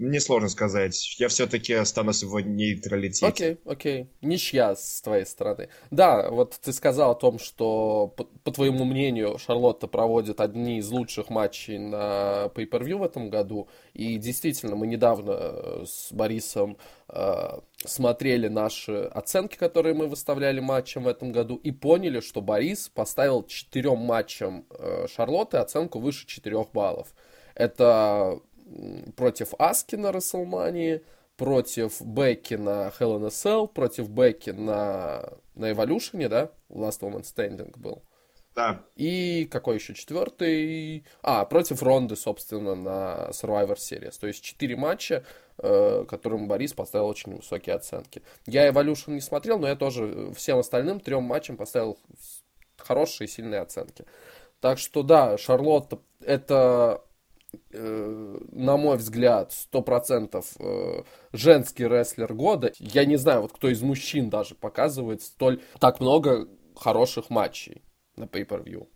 [0.00, 1.16] Мне сложно сказать.
[1.18, 3.26] Я все-таки останусь в нейтралитете.
[3.26, 4.02] Окей, okay, окей.
[4.02, 4.06] Okay.
[4.22, 5.68] Ничья с твоей стороны.
[5.90, 10.88] Да, вот ты сказал о том, что, по, по твоему мнению, Шарлотта проводит одни из
[10.88, 13.68] лучших матчей на Pay-Per-View в этом году.
[13.92, 16.78] И действительно, мы недавно э, с Борисом
[17.10, 22.88] э, смотрели наши оценки, которые мы выставляли матчам в этом году, и поняли, что Борис
[22.88, 27.08] поставил четырем матчам э, Шарлотты оценку выше 4 баллов.
[27.54, 28.40] Это
[29.16, 31.02] против Аски на Расселмании,
[31.36, 36.50] против Бекки на Hell in a Cell, против Бекки на, на Evolution, да?
[36.68, 38.02] Last Woman Standing был.
[38.54, 38.82] Да.
[38.96, 41.04] И какой еще четвертый?
[41.22, 44.18] А, против Ронды, собственно, на Survivor Series.
[44.20, 45.24] То есть четыре матча,
[45.58, 48.22] э, которым Борис поставил очень высокие оценки.
[48.46, 51.98] Я Evolution не смотрел, но я тоже всем остальным трем матчам поставил
[52.76, 54.04] хорошие, сильные оценки.
[54.60, 57.02] Так что да, Шарлотта это
[57.72, 62.72] на мой взгляд, сто процентов э, женский рестлер года.
[62.78, 67.82] Я не знаю, вот кто из мужчин даже показывает столь так много хороших матчей
[68.16, 68.86] на Pay-Per-View.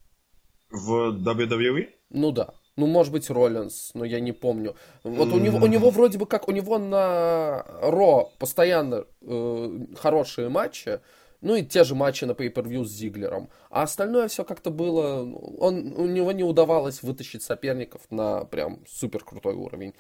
[0.71, 1.89] В WWE?
[2.11, 2.55] Ну да.
[2.77, 4.75] Ну, может быть, Роллинс, но я не помню.
[5.05, 10.49] Вот у него, у него вроде бы как, у него на Ро постоянно э, хорошие
[10.49, 11.01] матчи,
[11.45, 13.51] ну и те же матчи на Pay-Per-View с Зиглером.
[13.69, 15.31] А остальное все как-то было...
[15.59, 19.95] Он, у него не удавалось вытащить соперников на прям супер крутой уровень.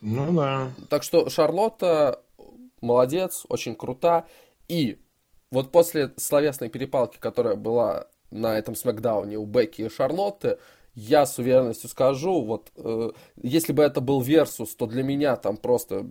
[0.00, 0.70] Ну да.
[0.88, 2.22] Так что Шарлотта
[2.80, 4.26] молодец, очень крута.
[4.68, 5.02] И
[5.50, 10.58] вот после словесной перепалки, которая была на этом смакдауне у Бекки и Шарлотты,
[10.94, 15.56] я с уверенностью скажу, вот э, если бы это был Версус, то для меня там
[15.56, 16.06] просто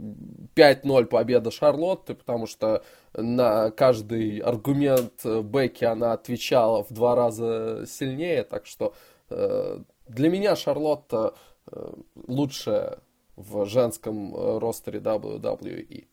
[0.56, 8.44] 5-0 победа Шарлотты, потому что на каждый аргумент Бекки она отвечала в два раза сильнее,
[8.44, 8.96] так что
[9.30, 11.36] э, для меня Шарлотта
[11.72, 11.94] э,
[12.28, 13.00] лучшая
[13.36, 16.06] в женском э, ростере WWE.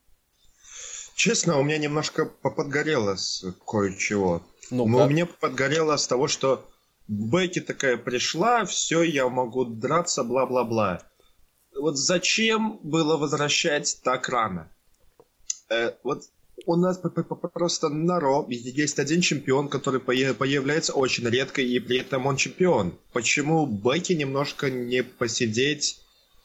[1.15, 4.43] Честно, у меня немножко подгорело с кое-чего.
[4.71, 6.65] Ну, Но у меня подгорело с того, что
[7.09, 11.03] Бекки такая пришла, все, я могу драться, бла-бла-бла.
[11.75, 14.71] Вот зачем было возвращать так рано?
[15.71, 16.25] Э, вот
[16.67, 17.01] у нас
[17.55, 22.99] просто на Ро есть один чемпион, который появляется очень редко, и при этом он чемпион.
[23.13, 26.01] Почему Бекки немножко не посидеть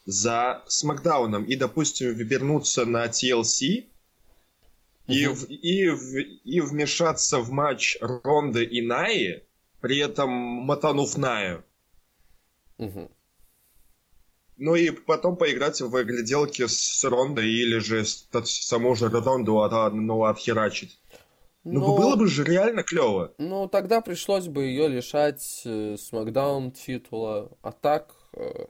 [0.06, 3.84] за Смакдауном и, допустим, вернуться на TLC
[5.08, 9.42] и, в, и, в, и вмешаться в матч Ронды и Наи,
[9.84, 11.62] при этом мотанув Наю.
[12.78, 13.10] Угу.
[14.56, 20.24] Ну и потом поиграть в гляделки с Рондой или же саму же Ронду от, ну,
[20.24, 20.98] отхерачить.
[21.64, 23.34] Ну, ну, было бы же реально клево.
[23.36, 27.50] Ну, тогда пришлось бы ее лишать э, Смакдаун титула.
[27.60, 28.68] А так, э,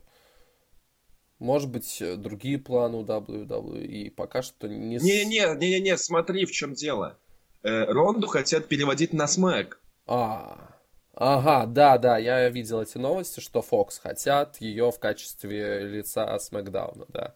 [1.38, 4.96] может быть, другие планы у WWE пока что не...
[4.96, 7.16] Не-не-не, смотри, в чем дело.
[7.62, 9.78] Э, Ронду хотят переводить на Smack.
[10.06, 10.73] А,
[11.16, 16.94] Ага, да, да, я видел эти новости, что Fox хотят ее в качестве лица SmackDown
[16.94, 17.34] а, да.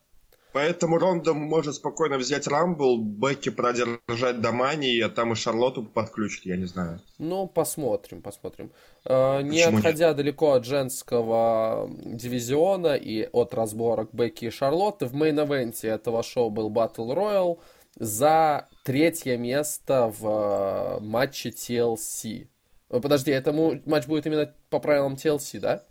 [0.53, 6.47] Поэтому Ронда может спокойно взять Rumble, Бекки продержать до Мании, а там и Шарлотту подключить,
[6.47, 7.01] я не знаю.
[7.19, 8.73] Ну, посмотрим, посмотрим.
[9.05, 10.17] Э, не отходя нет?
[10.17, 16.23] далеко от женского дивизиона и от разборок Бекки и Шарлотты, в main event е этого
[16.23, 17.59] шоу был Battle Royale
[17.97, 22.49] за третье место в матче TLC.
[22.89, 25.83] Подожди, этому матч будет именно по правилам TLC, да?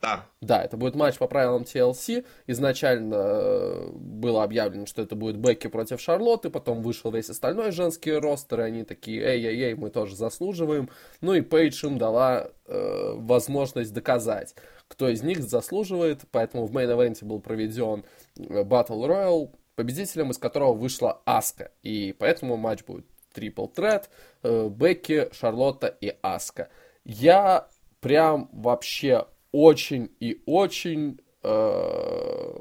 [0.00, 0.26] Да.
[0.40, 2.24] Да, это будет матч по правилам TLC.
[2.46, 8.12] Изначально э, было объявлено, что это будет Бекки против Шарлотты, потом вышел весь остальной женский
[8.12, 10.88] ростер, и они такие, эй-эй-эй, мы тоже заслуживаем.
[11.20, 14.54] Ну и Пейдж им дала э, возможность доказать,
[14.86, 18.04] кто из них заслуживает, поэтому в мейн-эвенте был проведен
[18.36, 21.72] э, Battle Royale, победителем из которого вышла Аска.
[21.82, 23.06] И поэтому матч будет
[23.38, 24.08] Triple Threat,
[24.42, 26.68] э, Бекки, Шарлотта и Аска.
[27.04, 27.68] Я
[28.00, 32.54] прям вообще очень и очень э,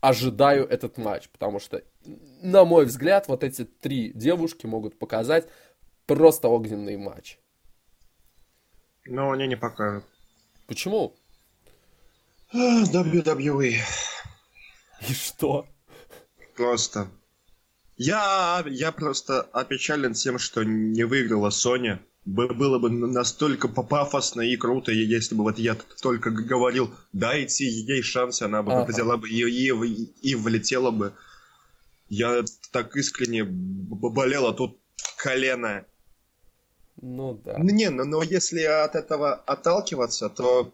[0.00, 1.82] ожидаю этот матч, потому что,
[2.42, 5.48] на мой взгляд, вот эти три девушки могут показать
[6.06, 7.38] просто огненный матч.
[9.06, 10.04] Но они не покажут.
[10.66, 11.14] Почему?
[12.52, 13.74] WWE.
[15.08, 15.66] И что?
[16.56, 17.08] Просто.
[17.96, 24.92] Я, я просто опечален тем, что не выиграла Соня было бы настолько пафосно и круто,
[24.92, 28.92] если бы вот я только говорил, дайте ей шанс, она бы ага.
[28.92, 29.68] взяла бы и, и,
[30.22, 31.14] и влетела бы.
[32.08, 34.78] Я так искренне болел, а тут
[35.16, 35.84] колено.
[37.00, 37.58] Ну да.
[37.58, 40.72] Не, но, но если от этого отталкиваться, то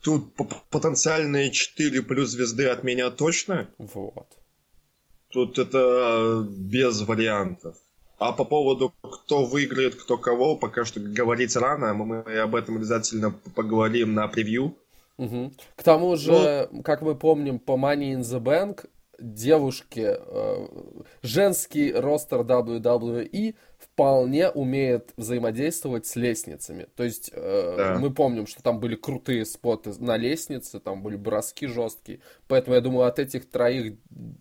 [0.00, 0.34] тут
[0.70, 3.68] потенциальные 4 плюс звезды от меня точно.
[3.76, 4.28] Вот.
[5.32, 7.76] Тут это без вариантов.
[8.18, 11.94] А по поводу, кто выиграет, кто кого, пока что говорить рано.
[11.94, 14.76] Мы об этом обязательно поговорим на превью.
[15.18, 15.52] Угу.
[15.76, 16.82] К тому же, ну...
[16.82, 18.86] как мы помним, по Money in the Bank
[19.18, 20.66] девушки, э,
[21.22, 26.88] женский ростер WWE вполне умеет взаимодействовать с лестницами.
[26.96, 27.98] То есть э, да.
[27.98, 32.20] мы помним, что там были крутые споты на лестнице, там были броски жесткие.
[32.48, 33.96] Поэтому я думаю, от этих троих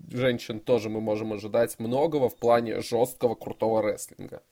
[0.10, 4.44] женщин тоже мы можем ожидать многого в плане жесткого крутого рестлинга.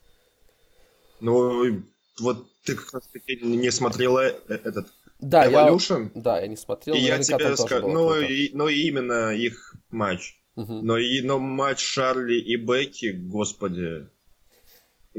[1.19, 1.83] Ну,
[2.19, 4.87] вот ты как раз таки не смотрела э, этот
[5.19, 6.11] да, Evolution?
[6.15, 6.95] Я, да, я не смотрел.
[6.95, 10.39] И я тебе скажу, ну, и, ну именно их матч.
[10.55, 10.81] Угу.
[10.81, 14.07] Но, и, но матч Шарли и Бекки, господи,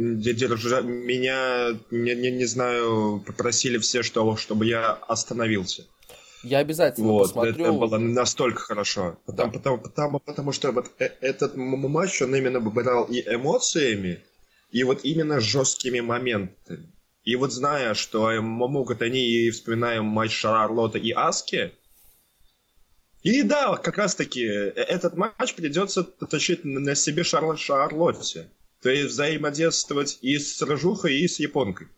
[0.01, 5.87] держа, меня, не, не, не знаю, попросили все, что, чтобы я остановился.
[6.43, 7.65] Я обязательно вот, посмотрю.
[7.65, 9.19] Это было настолько хорошо.
[9.27, 9.59] Потому, да.
[9.59, 14.21] потому, потому, потому что вот э, этот матч, он именно брал и эмоциями,
[14.71, 16.91] и вот именно жесткими моментами.
[17.25, 21.73] И вот зная, что могут они, и вспоминаем матч Шарлотта и Аски,
[23.23, 28.49] и да, как раз таки, э, этот матч придется тащить на себе Шарлот Шарлотте.
[28.83, 31.89] То есть взаимодействовать и с Рожухой, и с Японкой.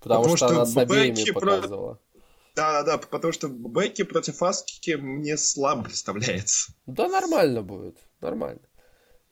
[0.00, 2.00] Потому, потому что, что она с обеими показывала.
[2.54, 6.72] Да, да, да, потому что Бекки против Аски мне слабо представляется.
[6.86, 8.60] Да, нормально будет, нормально.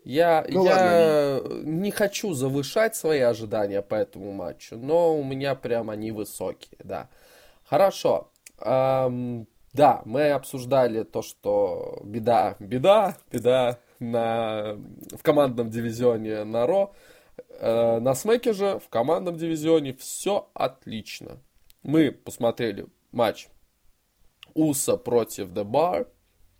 [0.02, 1.62] Я, ну, я ладно.
[1.64, 7.10] не хочу завышать свои ожидания по этому матчу, но у меня прям они высокие, да.
[7.64, 8.30] Хорошо.
[8.60, 14.76] Эм, да, мы обсуждали то, что беда, беда, беда на,
[15.12, 16.92] в командном дивизионе на Ро.
[17.60, 21.38] Э, на Смеке же в командном дивизионе все отлично.
[21.82, 23.48] Мы посмотрели матч
[24.54, 26.08] Уса против Bar,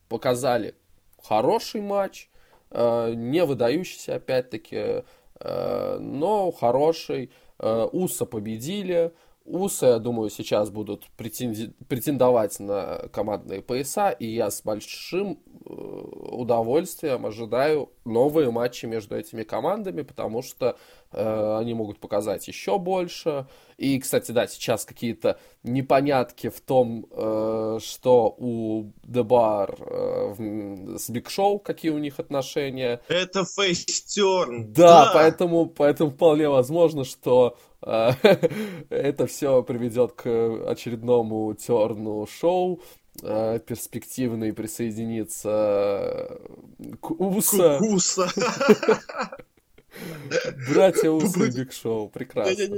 [0.09, 0.74] показали
[1.22, 2.28] хороший матч,
[2.70, 5.05] э, не выдающийся опять-таки,
[5.41, 7.30] э, но хороший.
[7.62, 9.12] Уса победили,
[9.51, 17.26] Усы, я думаю, сейчас будут претендовать на командные пояса, и я с большим э, удовольствием
[17.26, 20.76] ожидаю новые матчи между этими командами, потому что
[21.12, 23.46] э, они могут показать еще больше.
[23.76, 31.28] И, кстати, да, сейчас какие-то непонятки в том, э, что у Дебар э, с Биг
[31.28, 33.01] Шоу, какие у них отношения.
[33.09, 34.72] Это фейстерн.
[34.72, 42.83] Да, да, поэтому, поэтому вполне возможно, что это все приведет к очередному терну шоу,
[43.22, 46.41] э, перспективный присоединиться
[47.01, 47.78] к Уса.
[47.78, 48.28] К Уса.
[50.68, 52.76] Братья Усы и Биг Шоу, прекрасно.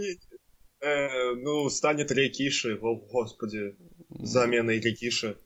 [0.81, 3.77] Э, ну, станет Рекиши, о господи,
[4.09, 5.37] заменой Рекиши.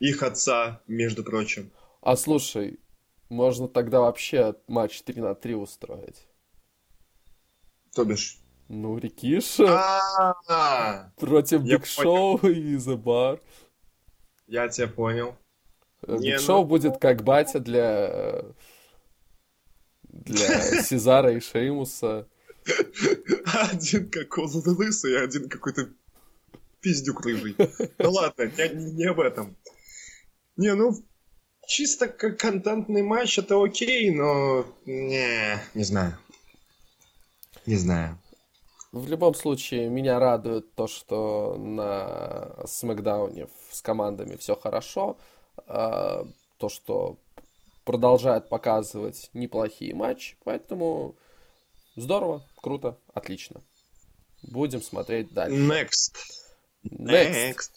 [0.00, 1.70] Их отца, между прочим.
[2.02, 2.78] А слушай,
[3.30, 6.26] можно тогда вообще матч 3 на 3 устроить.
[7.94, 8.41] То бишь?
[8.74, 10.34] Ну, Рикиша
[11.18, 13.38] против Big Show и The Bar.
[14.46, 15.36] Я тебя понял.
[16.08, 18.42] Big Show ну, будет как батя для
[20.04, 22.26] для Сезара и Шеймуса.
[23.44, 25.90] Один какой лысый, а один какой-то
[26.80, 27.54] пиздюк рыжий.
[27.98, 29.54] Ну ладно, не, не об этом.
[30.56, 30.94] Не, ну,
[31.66, 34.64] чисто как контентный матч это окей, но...
[34.86, 36.16] Не, не знаю.
[37.66, 38.18] Не знаю.
[38.92, 45.16] В любом случае, меня радует то, что на Смакдауне с командами все хорошо.
[45.66, 46.26] А,
[46.58, 47.16] то, что
[47.84, 50.36] продолжает показывать неплохие матчи.
[50.44, 51.16] Поэтому
[51.96, 53.62] здорово, круто, отлично.
[54.42, 55.56] Будем смотреть дальше.
[55.56, 56.16] Next.
[56.84, 57.54] Next.
[57.54, 57.70] Next.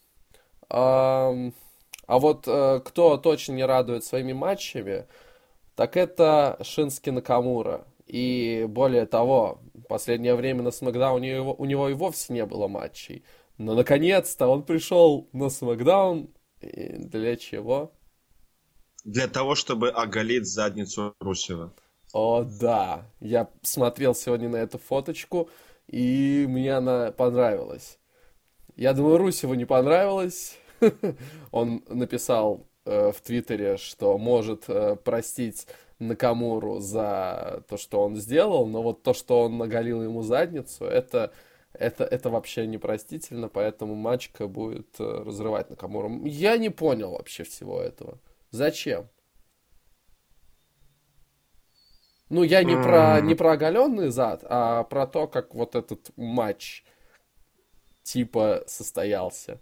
[0.70, 1.34] А,
[2.07, 5.07] а вот э, кто точно не радует своими матчами,
[5.76, 7.86] так это Шински Накамура.
[8.06, 12.68] И более того, последнее время на Смакдауне у него, у него и вовсе не было
[12.68, 13.24] матчей.
[13.58, 16.30] Но наконец-то он пришел на Смакдаун.
[16.62, 17.93] И для чего?
[19.03, 21.74] Для того, чтобы оголить задницу Русева.
[22.14, 23.12] О, да.
[23.20, 25.49] Я смотрел сегодня на эту фоточку,
[25.88, 27.99] и мне она понравилась.
[28.76, 30.58] Я думаю, Русеву не понравилось.
[31.51, 35.68] Он написал э, в Твиттере, что может э, простить
[35.99, 41.31] Накамуру за то, что он сделал, но вот то, что он наголил ему задницу, это,
[41.73, 46.25] это, это вообще непростительно, поэтому Мачка будет э, разрывать Накамуру.
[46.25, 48.19] Я не понял вообще всего этого.
[48.51, 49.07] Зачем?
[52.29, 56.83] Ну, я не про, не про оголенный зад, а про то, как вот этот матч
[58.03, 59.61] типа состоялся.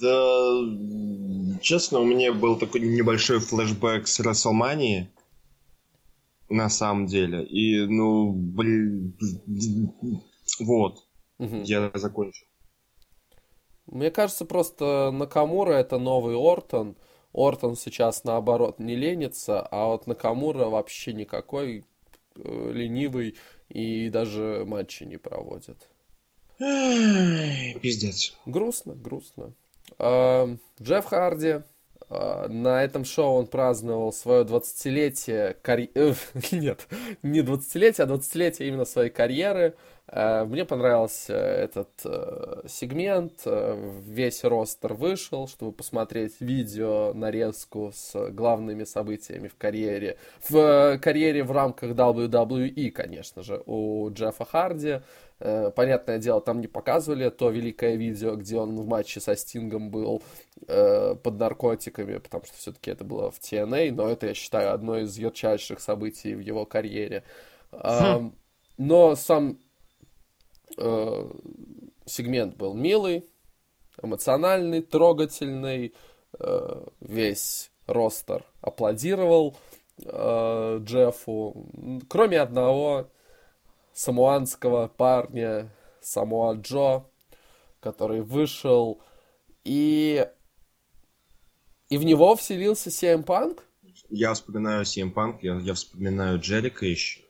[0.00, 5.08] Да, честно, у меня был такой небольшой флешбэк с Расселмании,
[6.48, 7.44] на самом деле.
[7.44, 9.16] И, ну, блин,
[10.60, 11.04] вот,
[11.38, 11.56] угу.
[11.64, 12.46] я закончил.
[13.86, 16.96] Мне кажется, просто Накамура это новый Ортон.
[17.32, 21.84] Ортон сейчас, наоборот, не ленится, а вот Накамура вообще никакой
[22.34, 23.36] э, ленивый
[23.68, 25.88] и даже матчи не проводит.
[26.58, 28.34] Пиздец.
[28.46, 29.54] Грустно, грустно.
[29.98, 31.62] Эм, Джефф Харди.
[32.08, 36.14] Э, на этом шоу он праздновал свое 20-летие карьеры...
[36.34, 36.86] Э, нет,
[37.22, 39.74] не 20-летие, а 20-летие именно своей карьеры.
[40.06, 41.90] Э, мне понравился этот
[42.68, 43.42] сегмент.
[43.44, 50.18] Весь ростер вышел, чтобы посмотреть видео, нарезку с главными событиями в карьере.
[50.48, 55.00] В карьере в рамках WWE, конечно же, у Джеффа Харди.
[55.38, 59.90] Э, понятное дело, там не показывали то великое видео, где он в матче со Стингом
[59.90, 60.22] был
[60.66, 64.98] э, под наркотиками, потому что все-таки это было в TNA, но это, я считаю, одно
[64.98, 67.22] из ярчайших событий в его карьере.
[67.72, 68.32] Хм.
[68.78, 69.58] но сам
[70.78, 71.30] э,
[72.06, 73.28] сегмент был милый,
[74.02, 75.92] эмоциональный, трогательный,
[76.38, 79.56] э, весь ростер аплодировал
[80.02, 81.66] э, Джеффу,
[82.08, 83.08] кроме одного
[83.96, 87.04] самуанского парня, Самуа Джо,
[87.80, 89.00] который вышел,
[89.64, 90.28] и,
[91.88, 93.60] и в него вселился CM Punk?
[94.10, 97.22] Я вспоминаю CM Punk, я, я вспоминаю Джерика еще.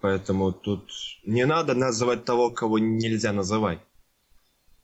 [0.00, 0.90] Поэтому тут
[1.24, 3.80] не надо называть того, кого нельзя называть.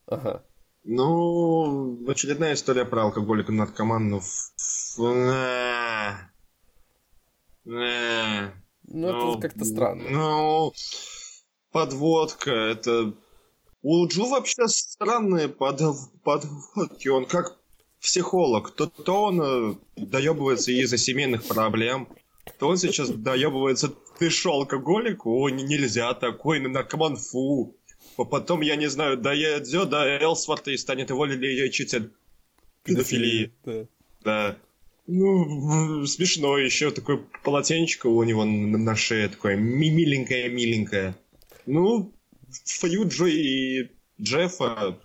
[0.06, 0.44] Ага.
[0.84, 4.20] Ну, очередная история про алкоголика наркоман, ну...
[8.90, 10.04] Ну, это ну, как-то странно.
[10.10, 10.72] Ну,
[11.72, 13.14] подводка, это...
[13.82, 15.80] У Джу вообще странные под...
[16.22, 17.08] подводки.
[17.08, 17.58] Он как
[18.00, 18.72] психолог.
[18.72, 22.08] То, то он э, доебывается из-за семейных проблем,
[22.58, 25.26] то он сейчас доебывается, ты шо, алкоголик?
[25.26, 27.76] О, нельзя такой, наркоман, фу.
[28.16, 32.10] Потом, я не знаю, доедет до Элсворта и станет его лечить от
[32.82, 33.52] педофилии.
[33.64, 33.86] Да.
[34.24, 34.56] да.
[35.06, 41.14] Ну, смешно, еще такое полотенечко у него на шее такое миленькое-миленькое.
[41.66, 42.14] Ну,
[42.64, 43.90] фою Джо и
[44.20, 44.98] Джеффа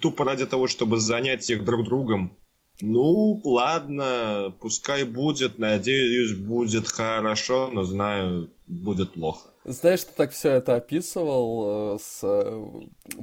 [0.00, 2.36] тупо ради того, чтобы занять их друг другом.
[2.80, 9.48] Ну, ладно, пускай будет, надеюсь, будет хорошо, но знаю, будет плохо.
[9.64, 12.64] Знаешь, ты так все это описывал э, с э,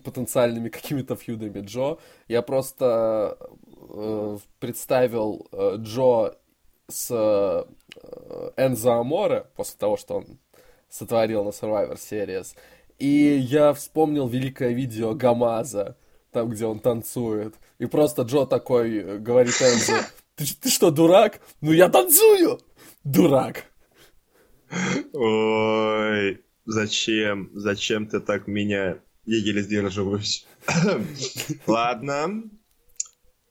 [0.03, 1.97] потенциальными какими-то фьюдами Джо.
[2.27, 3.37] Я просто
[3.91, 6.35] э, представил э, Джо
[6.87, 7.63] с э,
[8.57, 10.39] Энзо Аморе после того, что он
[10.89, 12.55] сотворил на Survivor Series.
[12.99, 15.97] И я вспомнил великое видео Гамаза,
[16.31, 17.55] там, где он танцует.
[17.79, 21.41] И просто Джо такой э, говорит Энзо, ты, ты что, дурак?
[21.61, 22.59] Ну я танцую!
[23.03, 23.65] Дурак!
[25.13, 27.49] Ой, зачем?
[27.53, 28.99] Зачем ты так меня?
[29.25, 30.47] Я еле сдерживаюсь.
[31.67, 32.43] Ладно.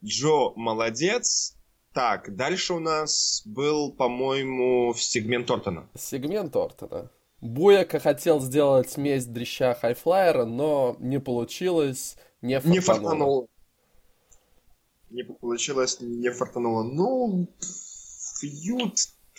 [0.04, 1.56] Джо молодец.
[1.92, 5.88] Так, дальше у нас был, по-моему, сегмент Ортона.
[5.98, 7.10] Сегмент Ортона.
[7.40, 12.74] Буяка хотел сделать месть дрища Хайфлайера, но не получилось, не фартануло.
[12.74, 13.46] Не фартануло.
[15.10, 16.82] Не получилось, не фартануло.
[16.84, 17.48] Ну,
[18.40, 18.94] фьюд,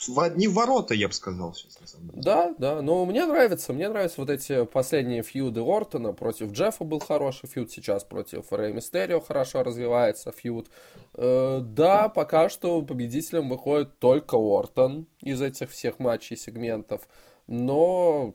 [0.08, 2.22] в одни ворота, я бы сказал сейчас, на самом деле.
[2.24, 7.00] Да, да, но мне нравится, мне нравятся вот эти последние фьюды Ортона, против Джеффа был
[7.00, 10.70] хороший фьюд, сейчас против Рэй Мистерио хорошо развивается фьюд.
[11.14, 17.08] Э, да, пока что победителем выходит только Ортон из этих всех матчей, сегментов,
[17.48, 18.34] но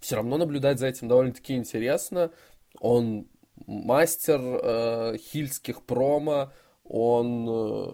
[0.00, 2.30] все равно наблюдать за этим довольно-таки интересно.
[2.80, 3.26] Он
[3.66, 6.52] мастер э, хильских промо,
[6.84, 7.92] он э,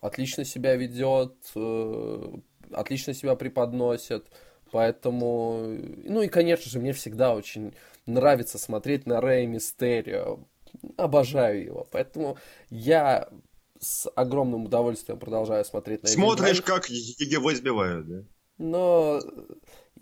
[0.00, 2.32] отлично себя ведет, э,
[2.72, 4.26] отлично себя преподносит.
[4.70, 5.60] Поэтому,
[6.04, 7.74] ну и, конечно же, мне всегда очень
[8.06, 10.40] нравится смотреть на Рэя Мистерио.
[10.96, 11.88] Обожаю его.
[11.90, 12.36] Поэтому
[12.68, 13.28] я
[13.80, 18.24] с огромным удовольствием продолжаю смотреть на Смотришь, как его избивают, да?
[18.58, 19.20] Но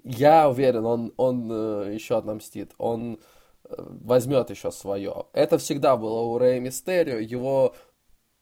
[0.02, 2.72] я уверен, он, он э, еще отомстит.
[2.78, 3.20] Он
[3.64, 5.26] э, возьмет еще свое.
[5.34, 7.18] Это всегда было у Рэя Мистерио.
[7.18, 7.74] Его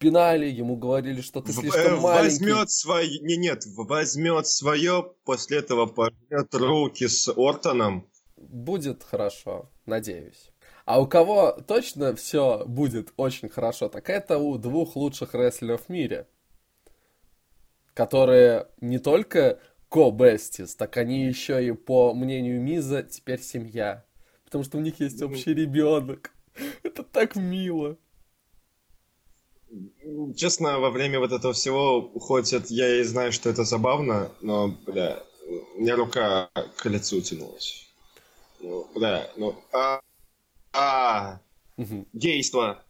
[0.04, 2.44] пинали, ему говорили, что ты слишком маленький.
[2.44, 8.06] Возьмет свое, не, нет, возьмет свое, после этого пожмет руки с Ортоном.
[8.36, 10.50] Будет хорошо, надеюсь.
[10.84, 15.88] А у кого точно все будет очень хорошо, так это у двух лучших рестлеров в
[15.88, 16.28] мире,
[17.94, 24.04] которые не только ко-бестис, так они еще и, по мнению Миза, теперь семья.
[24.44, 26.34] Потому что у них есть общий ребенок.
[26.82, 27.96] Это так мило
[30.36, 35.22] честно, во время вот этого всего, хоть я и знаю, что это забавно, но, бля,
[35.76, 37.88] у меня рука к лицу тянулась.
[38.60, 40.00] Ну, бля, ну, а,
[40.72, 41.40] а,
[41.76, 42.06] угу.
[42.12, 42.82] действо.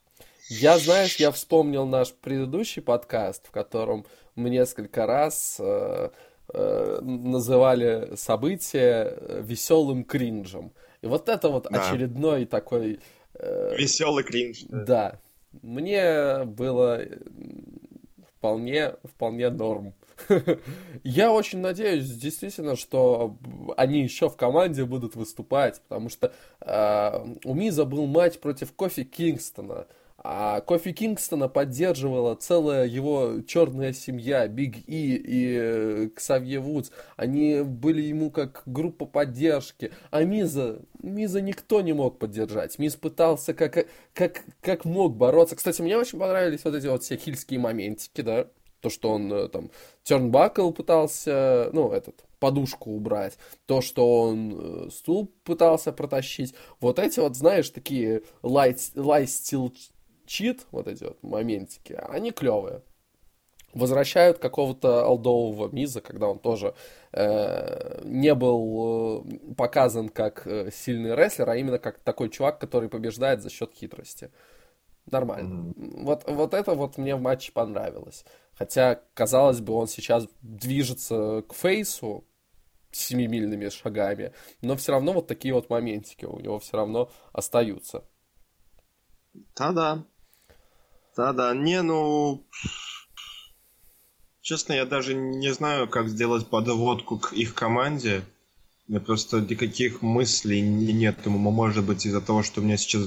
[0.49, 6.11] Я, знаешь, я вспомнил наш предыдущий подкаст, в котором мы несколько раз э,
[6.53, 10.73] э, называли событие э, веселым кринжем.
[11.01, 11.81] И вот это вот да.
[11.81, 13.01] очередной такой...
[13.35, 14.65] Э, Веселый кринж.
[14.69, 14.85] Да.
[14.85, 15.21] да
[15.63, 17.03] мне было
[18.37, 19.95] вполне, вполне норм.
[21.03, 23.37] Я очень надеюсь, действительно, что
[23.77, 29.05] они еще в команде будут выступать, потому что э, у Миза был матч против Кофи
[29.05, 29.87] Кингстона.
[30.27, 36.91] А Кофи Кингстона поддерживала целая его черная семья, Биг И и э, Ксавье Вудс.
[37.19, 39.93] Они были ему как группа поддержки.
[40.11, 42.79] А Миза, Миза никто не мог поддержать.
[42.79, 45.57] Миз пытался как, как, как мог бороться.
[45.57, 48.47] Кстати, мне очень понравились вот эти вот все хильские моментики, да.
[48.81, 49.71] То, что он э, там
[50.05, 57.21] тернбакл пытался, ну, этот, подушку убрать, то, что он э, стул пытался протащить, вот эти
[57.21, 59.73] вот, знаешь, такие light, light steel
[60.27, 62.83] чит, вот эти вот моментики, они клевые.
[63.73, 66.75] Возвращают какого-то алдового Миза, когда он тоже
[67.13, 72.89] э, не был э, показан как э, сильный рестлер, а именно как такой чувак, который
[72.89, 74.31] побеждает за счет хитрости.
[75.11, 75.73] Нормально.
[75.73, 76.05] Mm-hmm.
[76.05, 78.25] Вот, вот это вот мне в матче понравилось.
[78.57, 82.25] Хотя, казалось бы, он сейчас движется к фейсу
[82.93, 88.05] семимильными шагами, но все равно вот такие вот моментики у него все равно остаются.
[89.57, 90.05] Да-да.
[91.17, 92.43] Да-да, не, ну...
[94.41, 98.23] Честно, я даже не знаю, как сделать подводку к их команде.
[98.87, 101.25] У меня просто никаких мыслей нет.
[101.25, 103.07] Может быть, из-за того, что у меня сейчас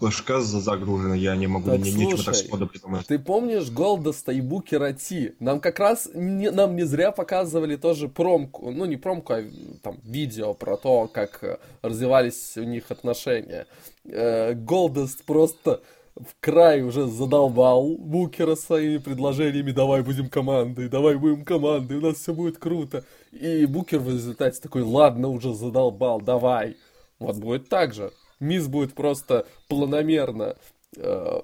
[0.00, 3.06] башка загружена, я не могу так, ни, слушай, ничего так сходу придумать.
[3.06, 5.34] Ты помнишь Голдоста и Букера Ти?
[5.38, 9.44] Нам как раз не, нам не зря показывали тоже промку, ну не промку, а
[9.82, 13.66] там видео про то, как развивались у них отношения.
[14.04, 15.82] Э, Голдост просто
[16.20, 22.16] в край уже задолбал Букера своими предложениями «давай будем командой, давай будем командой, у нас
[22.16, 23.04] все будет круто».
[23.32, 26.76] И Букер в результате такой «ладно, уже задолбал, давай».
[27.18, 28.12] Вот будет так же.
[28.38, 30.56] Мисс будет просто планомерно
[30.96, 31.40] э,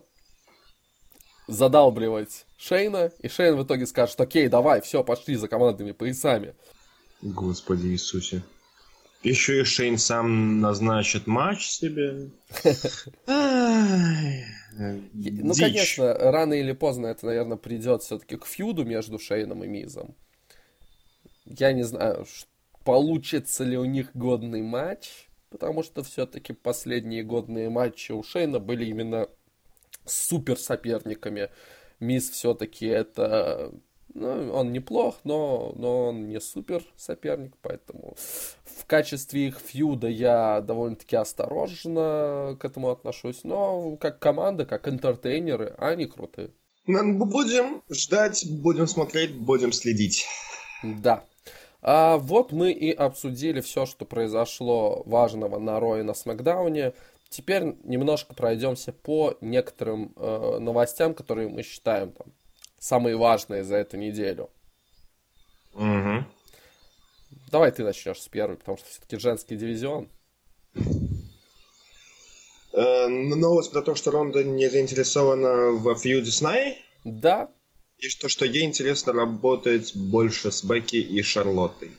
[1.47, 6.55] задалбливать Шейна, и Шейн в итоге скажет «окей, давай, все, пошли за командными поясами».
[7.23, 8.43] Господи Иисусе.
[9.23, 12.31] Еще и Шейн сам назначит матч себе.
[14.79, 20.15] Ну, конечно, рано или поздно это, наверное, придет все-таки к фьюду между Шейном и Мизом.
[21.45, 22.27] Я не знаю,
[22.85, 28.85] получится ли у них годный матч, потому что все-таки последние годные матчи у Шейна были
[28.85, 29.29] именно
[30.05, 31.51] супер соперниками.
[32.01, 33.73] Миз все-таки это
[34.19, 38.17] ну, он неплох, но, но он не супер соперник, поэтому
[38.65, 43.45] в качестве их фьюда я довольно-таки осторожно к этому отношусь.
[43.45, 46.51] Но как команда, как интертейнеры, они крутые.
[46.87, 50.25] Будем ждать, будем смотреть, будем следить.
[50.83, 51.25] Да.
[51.83, 56.95] А вот мы и обсудили все, что произошло важного на Ро и на Смакдауне.
[57.29, 62.33] Теперь немножко пройдемся по некоторым э, новостям, которые мы считаем там
[62.79, 64.51] самые важные за эту неделю.
[67.51, 70.09] Давай ты начнешь с первой, потому что все-таки женский дивизион.
[72.73, 76.79] Э, новость про то, что Ронда не заинтересована в фьюде с Най.
[77.05, 77.51] Да.
[77.99, 81.93] И что, что ей интересно работать больше с Бекки и Шарлоттой.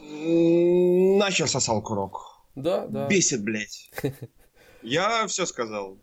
[0.00, 2.20] Нахер сосал курок.
[2.54, 3.06] Да, да.
[3.06, 3.90] Бесит, блядь.
[4.82, 5.98] Я все сказал.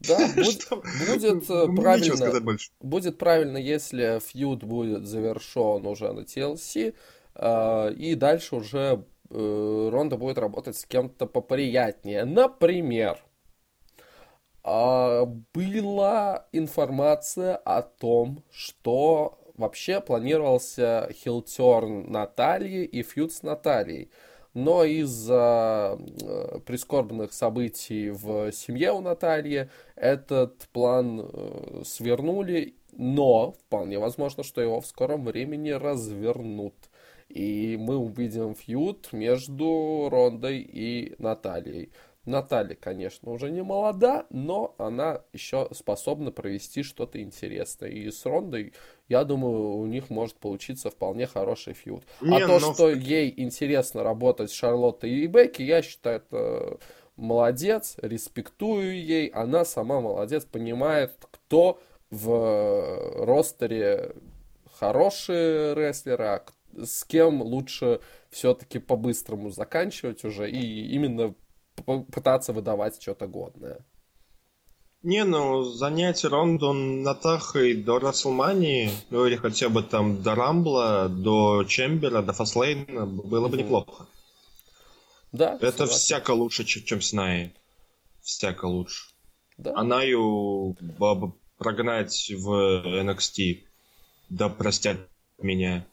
[0.00, 0.68] Да, будет,
[1.06, 2.58] будет э, правильно.
[2.80, 6.94] Будет правильно, если фьюд будет завершен уже на TLC,
[7.34, 12.24] э, и дальше уже э, Ронда будет работать с кем-то поприятнее.
[12.24, 13.22] Например,
[14.70, 24.10] а, была информация о том, что вообще планировался хилтерн Натальи и фьюд с Натальей.
[24.54, 33.98] Но из-за э, прискорбных событий в семье у Натальи этот план э, свернули, но вполне
[33.98, 36.74] возможно, что его в скором времени развернут.
[37.28, 41.90] И мы увидим фьюд между Рондой и Натальей.
[42.28, 47.88] Наталья, конечно, уже не молода, но она еще способна провести что-то интересное.
[47.88, 48.74] И с Рондой,
[49.08, 52.04] я думаю, у них может получиться вполне хороший фьюд.
[52.20, 52.74] А не, а то, но...
[52.74, 56.78] что ей интересно работать с Шарлоттой и Бекки, я считаю, это
[57.16, 59.28] молодец, респектую ей.
[59.28, 64.14] Она сама молодец, понимает, кто в ростере
[64.78, 66.44] хорошие рестлеры, а
[66.84, 68.00] с кем лучше
[68.30, 71.34] все-таки по-быстрому заканчивать уже и именно
[71.82, 73.84] пытаться выдавать что-то годное.
[75.02, 81.64] Не, ну, занять Ронду Натахой до Расселмании, ну или хотя бы там до Рамбла, до
[81.64, 83.60] Чембера, до Фаслейна было бы mm-hmm.
[83.60, 84.06] неплохо.
[85.30, 85.54] Да.
[85.60, 85.94] Это согласен.
[85.94, 87.54] всяко лучше, чем Снай.
[88.22, 89.14] Всяко лучше.
[89.56, 89.72] Да.
[89.76, 90.74] Она ее
[91.58, 92.50] прогнать в
[92.84, 93.64] NXT.
[94.30, 94.98] Да простят
[95.38, 95.86] меня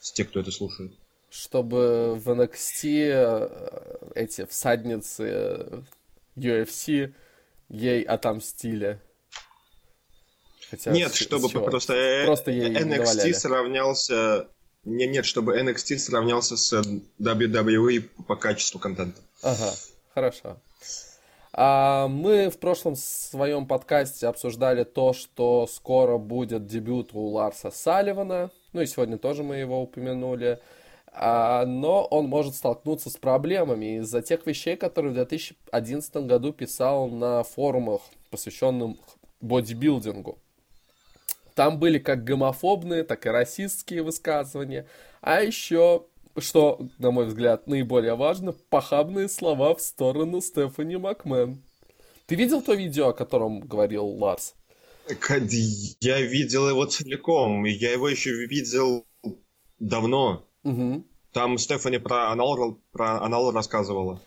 [0.00, 0.92] с тех, кто это слушает
[1.34, 5.84] чтобы в NXT э, эти всадницы
[6.36, 7.12] UFC
[7.68, 9.00] ей отомстили.
[10.70, 14.46] Хотя нет, с, чтобы с просто, просто ей NXT сравнялся...
[14.84, 16.72] Нет, нет, чтобы NXT сравнялся с
[17.18, 19.20] WWE по качеству контента.
[19.42, 19.72] Ага,
[20.14, 20.56] хорошо.
[21.52, 28.52] А мы в прошлом своем подкасте обсуждали то, что скоро будет дебют у Ларса Салливана.
[28.72, 30.60] Ну и сегодня тоже мы его упомянули.
[31.16, 37.08] А, но он может столкнуться с проблемами из-за тех вещей, которые в 2011 году писал
[37.08, 38.96] на форумах, посвященных
[39.40, 40.38] бодибилдингу.
[41.54, 44.88] Там были как гомофобные, так и расистские высказывания,
[45.20, 46.06] а еще,
[46.36, 51.62] что, на мой взгляд, наиболее важно, похабные слова в сторону Стефани Макмен.
[52.26, 54.54] Ты видел то видео, о котором говорил Ларс?
[56.00, 59.06] Я видел его целиком, я его еще видел
[59.78, 60.44] давно.
[60.64, 61.04] Угу.
[61.32, 64.20] Там Стефани про анал, про анал рассказывала.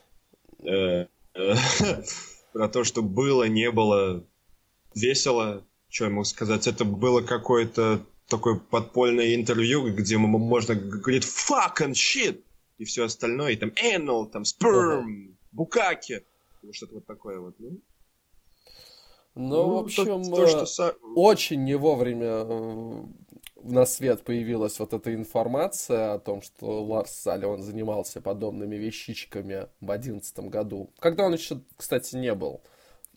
[0.59, 1.55] Э, э,
[2.53, 4.23] про то, что было, не было
[4.95, 5.65] весело.
[5.89, 6.67] Что я могу сказать?
[6.67, 12.43] Это было какое-то такое подпольное интервью, где можно говорить fuck and shit
[12.77, 16.23] и все остальное, и там anal, там sperm, букаки,
[16.71, 17.55] что-то вот такое вот.
[17.59, 17.79] Ну,
[19.35, 20.95] ну, ну в общем, то, то, что...
[21.15, 23.07] очень не вовремя
[23.67, 29.85] на свет появилась вот эта информация о том, что Ларс Салливан занимался подобными вещичками в
[29.85, 32.61] 2011 году, когда он еще, кстати, не был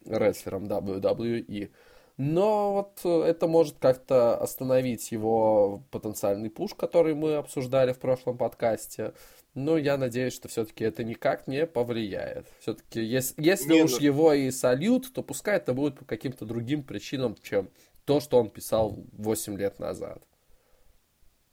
[0.05, 1.71] рестлером WWE.
[2.17, 2.73] Но
[3.03, 9.15] вот это может как-то остановить его потенциальный пуш, который мы обсуждали в прошлом подкасте.
[9.55, 12.47] Но я надеюсь, что все-таки это никак не повлияет.
[12.61, 13.99] Все-таки, если, если не, уж ну...
[14.01, 17.71] его и сольют, то пускай это будет по каким-то другим причинам, чем
[18.05, 20.23] то, что он писал 8 лет назад.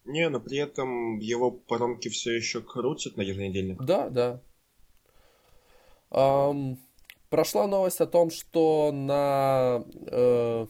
[0.08, 3.84] Не, но при этом его паромки все еще крутят на еженедельник.
[3.84, 4.42] Да, да.
[6.10, 6.78] Um,
[7.30, 10.66] прошла новость о том, что на, э,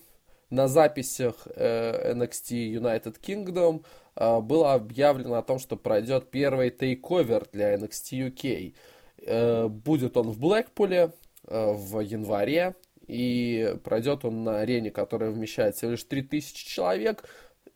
[0.49, 3.85] на записях э, NXT United Kingdom
[4.15, 8.75] э, было объявлено о том, что пройдет первый тейковер для NXT UK.
[9.19, 11.11] Э, будет он в Блэкпуле
[11.45, 12.75] э, в январе,
[13.07, 17.23] и пройдет он на арене, которая вмещает всего лишь 3000 человек,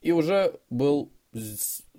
[0.01, 1.12] и уже был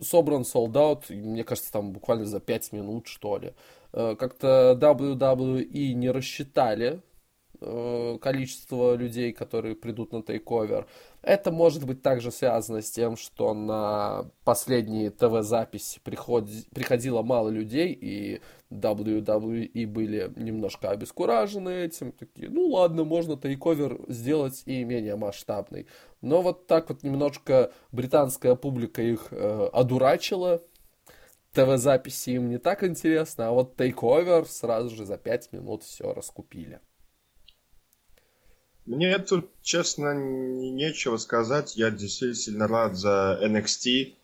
[0.00, 3.54] собран солдат, мне кажется, там буквально за 5 минут, что ли.
[3.92, 7.02] Э, как-то WWE не рассчитали
[7.60, 10.86] э, количество людей, которые придут на тейковер.
[11.22, 18.40] Это может быть также связано с тем, что на последние ТВ-записи приходило мало людей, и
[18.72, 22.10] WWE были немножко обескуражены этим.
[22.10, 25.86] Такие, ну ладно, можно тейковер сделать и менее масштабный.
[26.22, 30.60] Но вот так вот немножко британская публика их э, одурачила.
[31.52, 36.80] ТВ-записи им не так интересно, а вот Takeover сразу же за 5 минут все раскупили.
[38.86, 41.76] Мне тут, честно, нечего сказать.
[41.76, 44.14] Я действительно рад за NXT.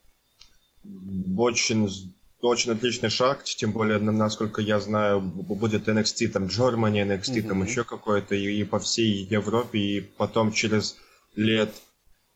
[1.37, 7.49] Очень, очень отличный шаг, тем более, насколько я знаю, будет NXT там Germany, NXT mm-hmm.
[7.49, 10.97] там еще какой-то, и, и по всей Европе, и потом через
[11.37, 11.71] лет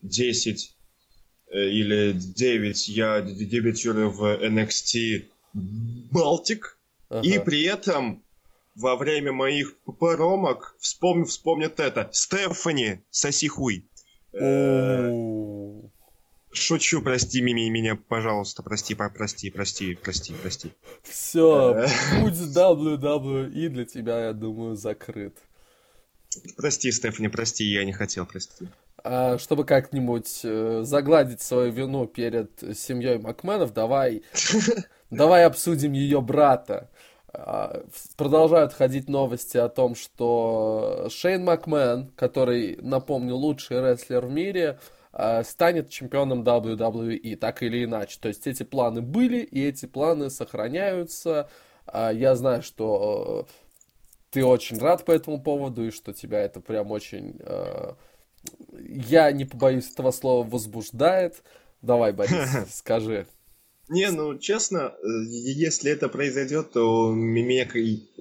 [0.02, 0.74] 10
[1.50, 7.26] э, или 9 я дебютирую в NXT Балтик, ага.
[7.26, 8.22] и при этом
[8.74, 12.08] во время моих промок вспомню, вспомнят это.
[12.12, 13.86] Стефани, соси хуй.
[16.54, 20.72] Шучу, прости Мими, меня, пожалуйста, прости, прости, прости, прости, прости.
[21.02, 21.86] Все,
[22.20, 25.34] путь WWE для тебя, я думаю, закрыт.
[26.56, 28.68] Прости, Стефани, прости, я не хотел, прости.
[29.04, 34.22] А, чтобы как-нибудь э, загладить свою вину перед семьей Макменов, давай,
[35.10, 36.90] давай обсудим ее брата.
[37.34, 37.82] А,
[38.16, 44.78] продолжают ходить новости о том, что Шейн Макмен, который, напомню, лучший рестлер в мире,
[45.12, 48.18] а, станет чемпионом WWE, так или иначе.
[48.20, 51.48] То есть эти планы были, и эти планы сохраняются.
[51.86, 53.46] А, я знаю, что
[54.30, 57.38] ты очень рад по этому поводу, и что тебя это прям очень,
[59.08, 61.42] я не побоюсь этого слова, возбуждает.
[61.82, 63.26] Давай, Борис, скажи.
[63.92, 67.68] Не, ну честно, э, если это произойдет, то меня,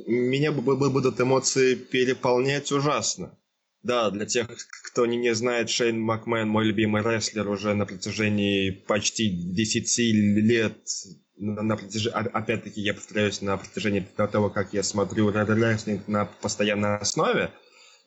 [0.06, 3.38] меня будут эмоции переполнять ужасно.
[3.82, 4.48] Да, для тех,
[4.84, 9.98] кто не, не знает, Шейн Макмен, мой любимый рестлер, уже на протяжении почти 10
[10.44, 10.78] лет,
[11.38, 16.98] на, на протяжении, опять-таки, я повторяюсь, на протяжении того, как я смотрю рестлинг на постоянной
[16.98, 17.50] основе,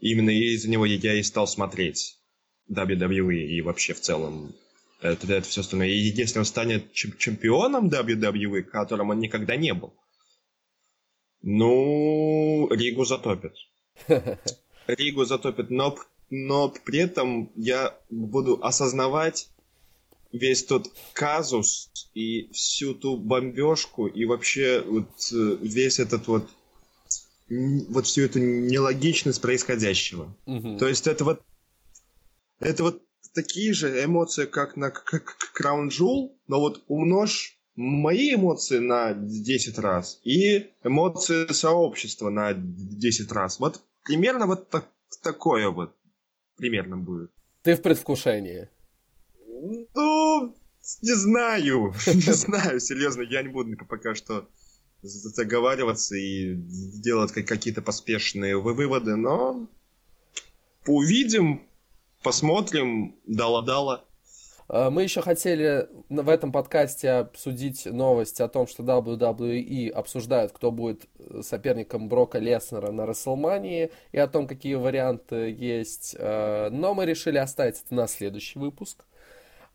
[0.00, 2.18] именно из-за него я и стал смотреть
[2.70, 4.54] WWE и вообще в целом
[5.00, 5.88] это, это все остальное.
[5.88, 9.94] И если он станет чемпионом WWE, которым он никогда не был,
[11.42, 13.54] ну, Ригу затопит.
[14.86, 15.96] Ригу затопит, но,
[16.30, 19.50] но при этом я буду осознавать
[20.32, 26.48] весь тот казус и всю ту бомбежку и вообще вот э, весь этот вот
[27.48, 30.34] вот всю эту нелогичность происходящего.
[30.46, 30.78] Угу.
[30.78, 31.42] То есть это вот
[32.58, 33.02] это вот
[33.34, 40.20] такие же эмоции, как на Crown Jewel, но вот умножь мои эмоции на 10 раз
[40.24, 43.58] и эмоции сообщества на 10 раз.
[43.58, 44.88] Вот примерно вот так,
[45.22, 45.94] такое вот
[46.56, 47.30] примерно будет.
[47.62, 48.68] Ты в предвкушении?
[49.94, 50.54] Ну,
[51.02, 51.94] не знаю.
[52.06, 54.48] Не знаю, серьезно, я не буду пока что
[55.02, 59.68] заговариваться и делать какие-то поспешные выводы, но
[60.86, 61.62] увидим,
[62.24, 64.04] посмотрим, дала-дала.
[64.66, 70.72] А, мы еще хотели в этом подкасте обсудить новость о том, что WWE обсуждают, кто
[70.72, 76.16] будет э, соперником Брока Леснера на Расселмании, и о том, какие варианты есть.
[76.18, 79.04] А, но мы решили оставить это на следующий выпуск.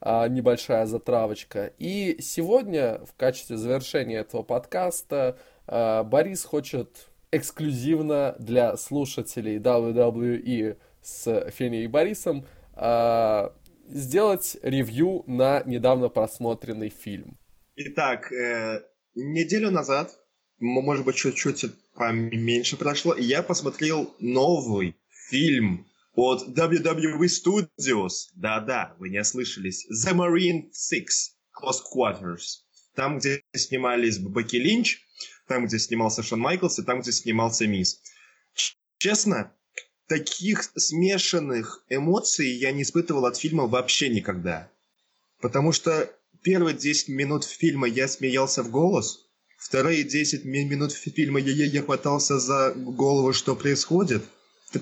[0.00, 1.72] А, небольшая затравочка.
[1.78, 11.84] И сегодня, в качестве завершения этого подкаста, Борис хочет эксклюзивно для слушателей WWE с Феней
[11.84, 12.46] и Борисом
[12.76, 13.48] э,
[13.88, 17.38] сделать ревью на недавно просмотренный фильм.
[17.76, 18.82] Итак, э,
[19.14, 20.12] неделю назад,
[20.58, 24.96] может быть, чуть-чуть поменьше прошло, я посмотрел новый
[25.28, 28.30] фильм от WWE Studios.
[28.34, 29.86] Да-да, вы не ослышались.
[29.90, 32.64] The Marine Six Close Quarters.
[32.94, 35.00] Там, где снимались Бекки Линч,
[35.46, 38.02] там, где снимался Шон Майклс, и там, где снимался Мисс.
[38.98, 39.56] Честно,
[40.10, 44.68] таких смешанных эмоций я не испытывал от фильма вообще никогда.
[45.40, 51.64] Потому что первые 10 минут фильма я смеялся в голос, вторые 10 минут фильма я,
[51.64, 54.24] я хватался за голову, что происходит,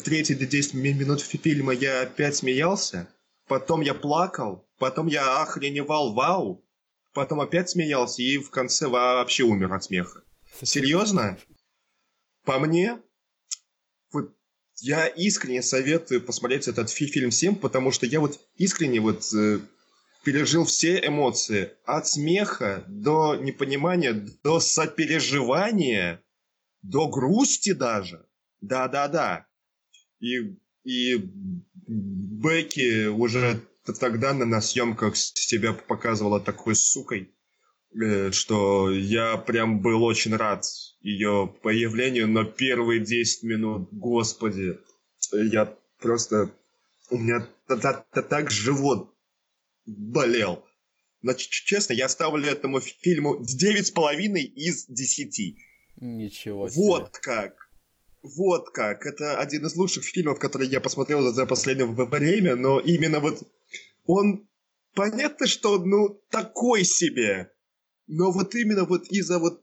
[0.03, 3.07] третьи 10 минут фильма я опять смеялся,
[3.49, 6.65] потом я плакал, потом я охреневал, вау,
[7.13, 10.23] потом опять смеялся и в конце вообще умер от смеха.
[10.63, 11.39] Серьезно?
[12.47, 12.99] По мне,
[14.81, 19.61] я искренне советую посмотреть этот фильм всем, потому что я вот искренне вот э,
[20.25, 21.73] пережил все эмоции.
[21.85, 24.13] От смеха до непонимания,
[24.43, 26.23] до сопереживания,
[26.83, 28.27] до грусти даже.
[28.61, 29.47] Да-да-да.
[30.21, 31.17] И, и
[31.87, 33.61] Бекки уже
[33.99, 37.35] тогда на съемках себя показывала такой сукой,
[37.95, 40.65] э, что я прям был очень рад
[41.01, 44.79] ее появлению, но первые 10 минут, господи,
[45.33, 46.51] я просто...
[47.11, 49.15] У меня так живот
[49.87, 50.65] болел.
[51.23, 55.57] Значит, честно, я ставлю этому фильму 9,5 из 10.
[55.97, 56.83] Ничего себе.
[56.83, 57.71] Вот как.
[58.23, 59.07] Вот как.
[59.07, 63.43] Это один из лучших фильмов, которые я посмотрел за последнее время, но именно вот
[64.05, 64.45] он...
[64.95, 67.53] Понятно, что, ну, такой себе.
[68.09, 69.63] Но вот именно вот из-за вот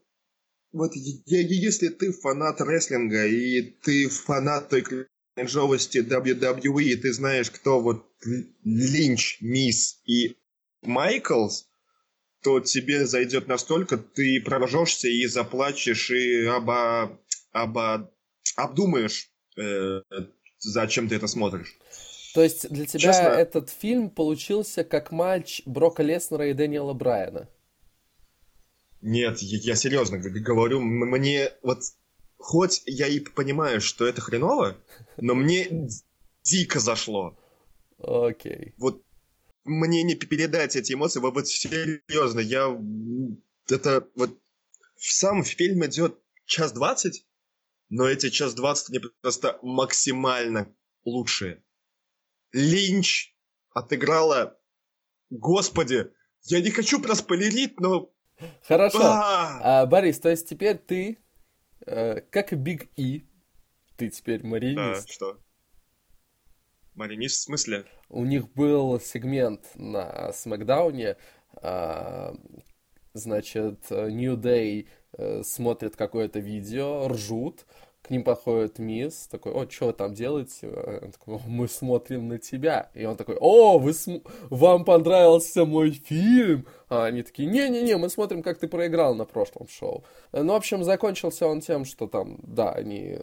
[0.76, 4.84] вот если ты фанат рестлинга и ты фанат той
[5.34, 8.06] кринжовости WWE, ты знаешь, кто вот
[8.64, 10.36] Линч, Мисс и
[10.82, 11.68] Майклс,
[12.42, 17.18] то тебе зайдет настолько, ты проржешься и заплачешь, и оба,
[17.52, 18.12] оба,
[18.56, 20.00] обдумаешь, э,
[20.58, 21.76] зачем ты это смотришь.
[22.34, 23.28] То есть для тебя Честно?
[23.28, 27.48] этот фильм получился как матч Брока Леснера и Дэниела Брайана?
[29.00, 31.80] Нет, я, я серьезно говорю, мне вот
[32.38, 34.76] хоть я и понимаю, что это хреново,
[35.16, 35.88] но мне
[36.42, 37.38] дико зашло.
[37.98, 38.52] Окей.
[38.52, 38.74] Okay.
[38.78, 39.02] Вот
[39.64, 42.78] мне не передать эти эмоции, вот, вот серьезно, я...
[43.68, 44.38] Это вот...
[44.98, 47.26] Сам фильм идет час двадцать,
[47.90, 50.74] но эти час двадцать мне просто максимально
[51.04, 51.62] лучшие.
[52.52, 53.34] Линч
[53.70, 54.58] отыграла...
[55.30, 56.10] Господи,
[56.44, 58.12] я не хочу проспойлерить, но...
[58.66, 59.00] Хорошо.
[59.02, 61.18] А, Борис, то есть теперь ты,
[61.86, 63.26] э, как и Биг И,
[63.96, 65.06] ты теперь маринист.
[65.06, 65.38] Да, что?
[66.94, 67.84] Маринист в смысле?
[68.08, 71.16] У них был сегмент на Смакдауне,
[71.62, 72.34] а,
[73.14, 77.64] значит, New Day э, смотрят какое-то видео, ржут,
[78.06, 80.68] к ним подходит мисс, такой, о, что вы там делаете?
[80.68, 82.88] Он такой, мы смотрим на тебя.
[82.94, 84.30] И он такой, о, вы см...
[84.48, 86.66] вам понравился мой фильм?
[86.88, 90.04] А они такие, не-не-не, мы смотрим, как ты проиграл на прошлом шоу.
[90.32, 93.18] Ну, в общем, закончился он тем, что там, да, они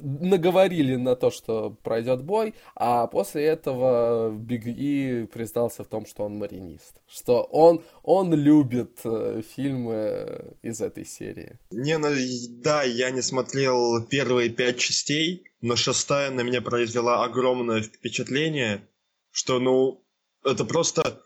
[0.00, 6.24] наговорили на то, что пройдет бой, а после этого Биг И признался в том, что
[6.24, 7.00] он маринист.
[7.06, 11.58] Что он, он любит э, фильмы из этой серии.
[11.70, 12.08] Не, ну,
[12.62, 18.86] да, я не смотрел первые пять частей, но шестая на меня произвела огромное впечатление,
[19.30, 20.04] что, ну,
[20.44, 21.22] это просто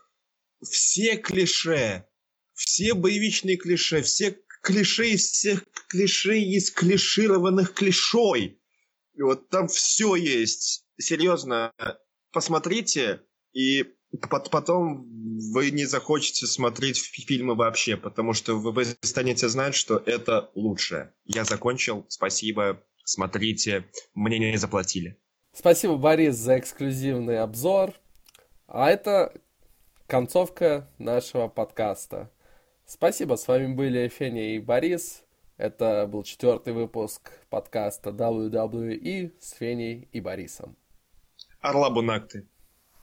[0.69, 2.05] все клише,
[2.53, 8.59] все боевичные клише, все клише из всех клише из клишированных клишой.
[9.13, 10.85] И вот там все есть.
[10.97, 11.73] Серьезно,
[12.31, 13.21] посмотрите,
[13.53, 13.85] и
[14.29, 15.07] потом
[15.53, 21.13] вы не захочете смотреть фильмы вообще, потому что вы станете знать, что это лучше.
[21.25, 22.05] Я закончил.
[22.09, 22.83] Спасибо.
[23.03, 23.85] Смотрите.
[24.13, 25.17] Мне не заплатили.
[25.53, 27.93] Спасибо, Борис, за эксклюзивный обзор.
[28.67, 29.33] А это
[30.11, 32.29] концовка нашего подкаста.
[32.85, 35.23] Спасибо, с вами были Феня и Борис.
[35.55, 40.75] Это был четвертый выпуск подкаста WWE с Феней и Борисом.
[41.61, 42.45] Орла Бунакты.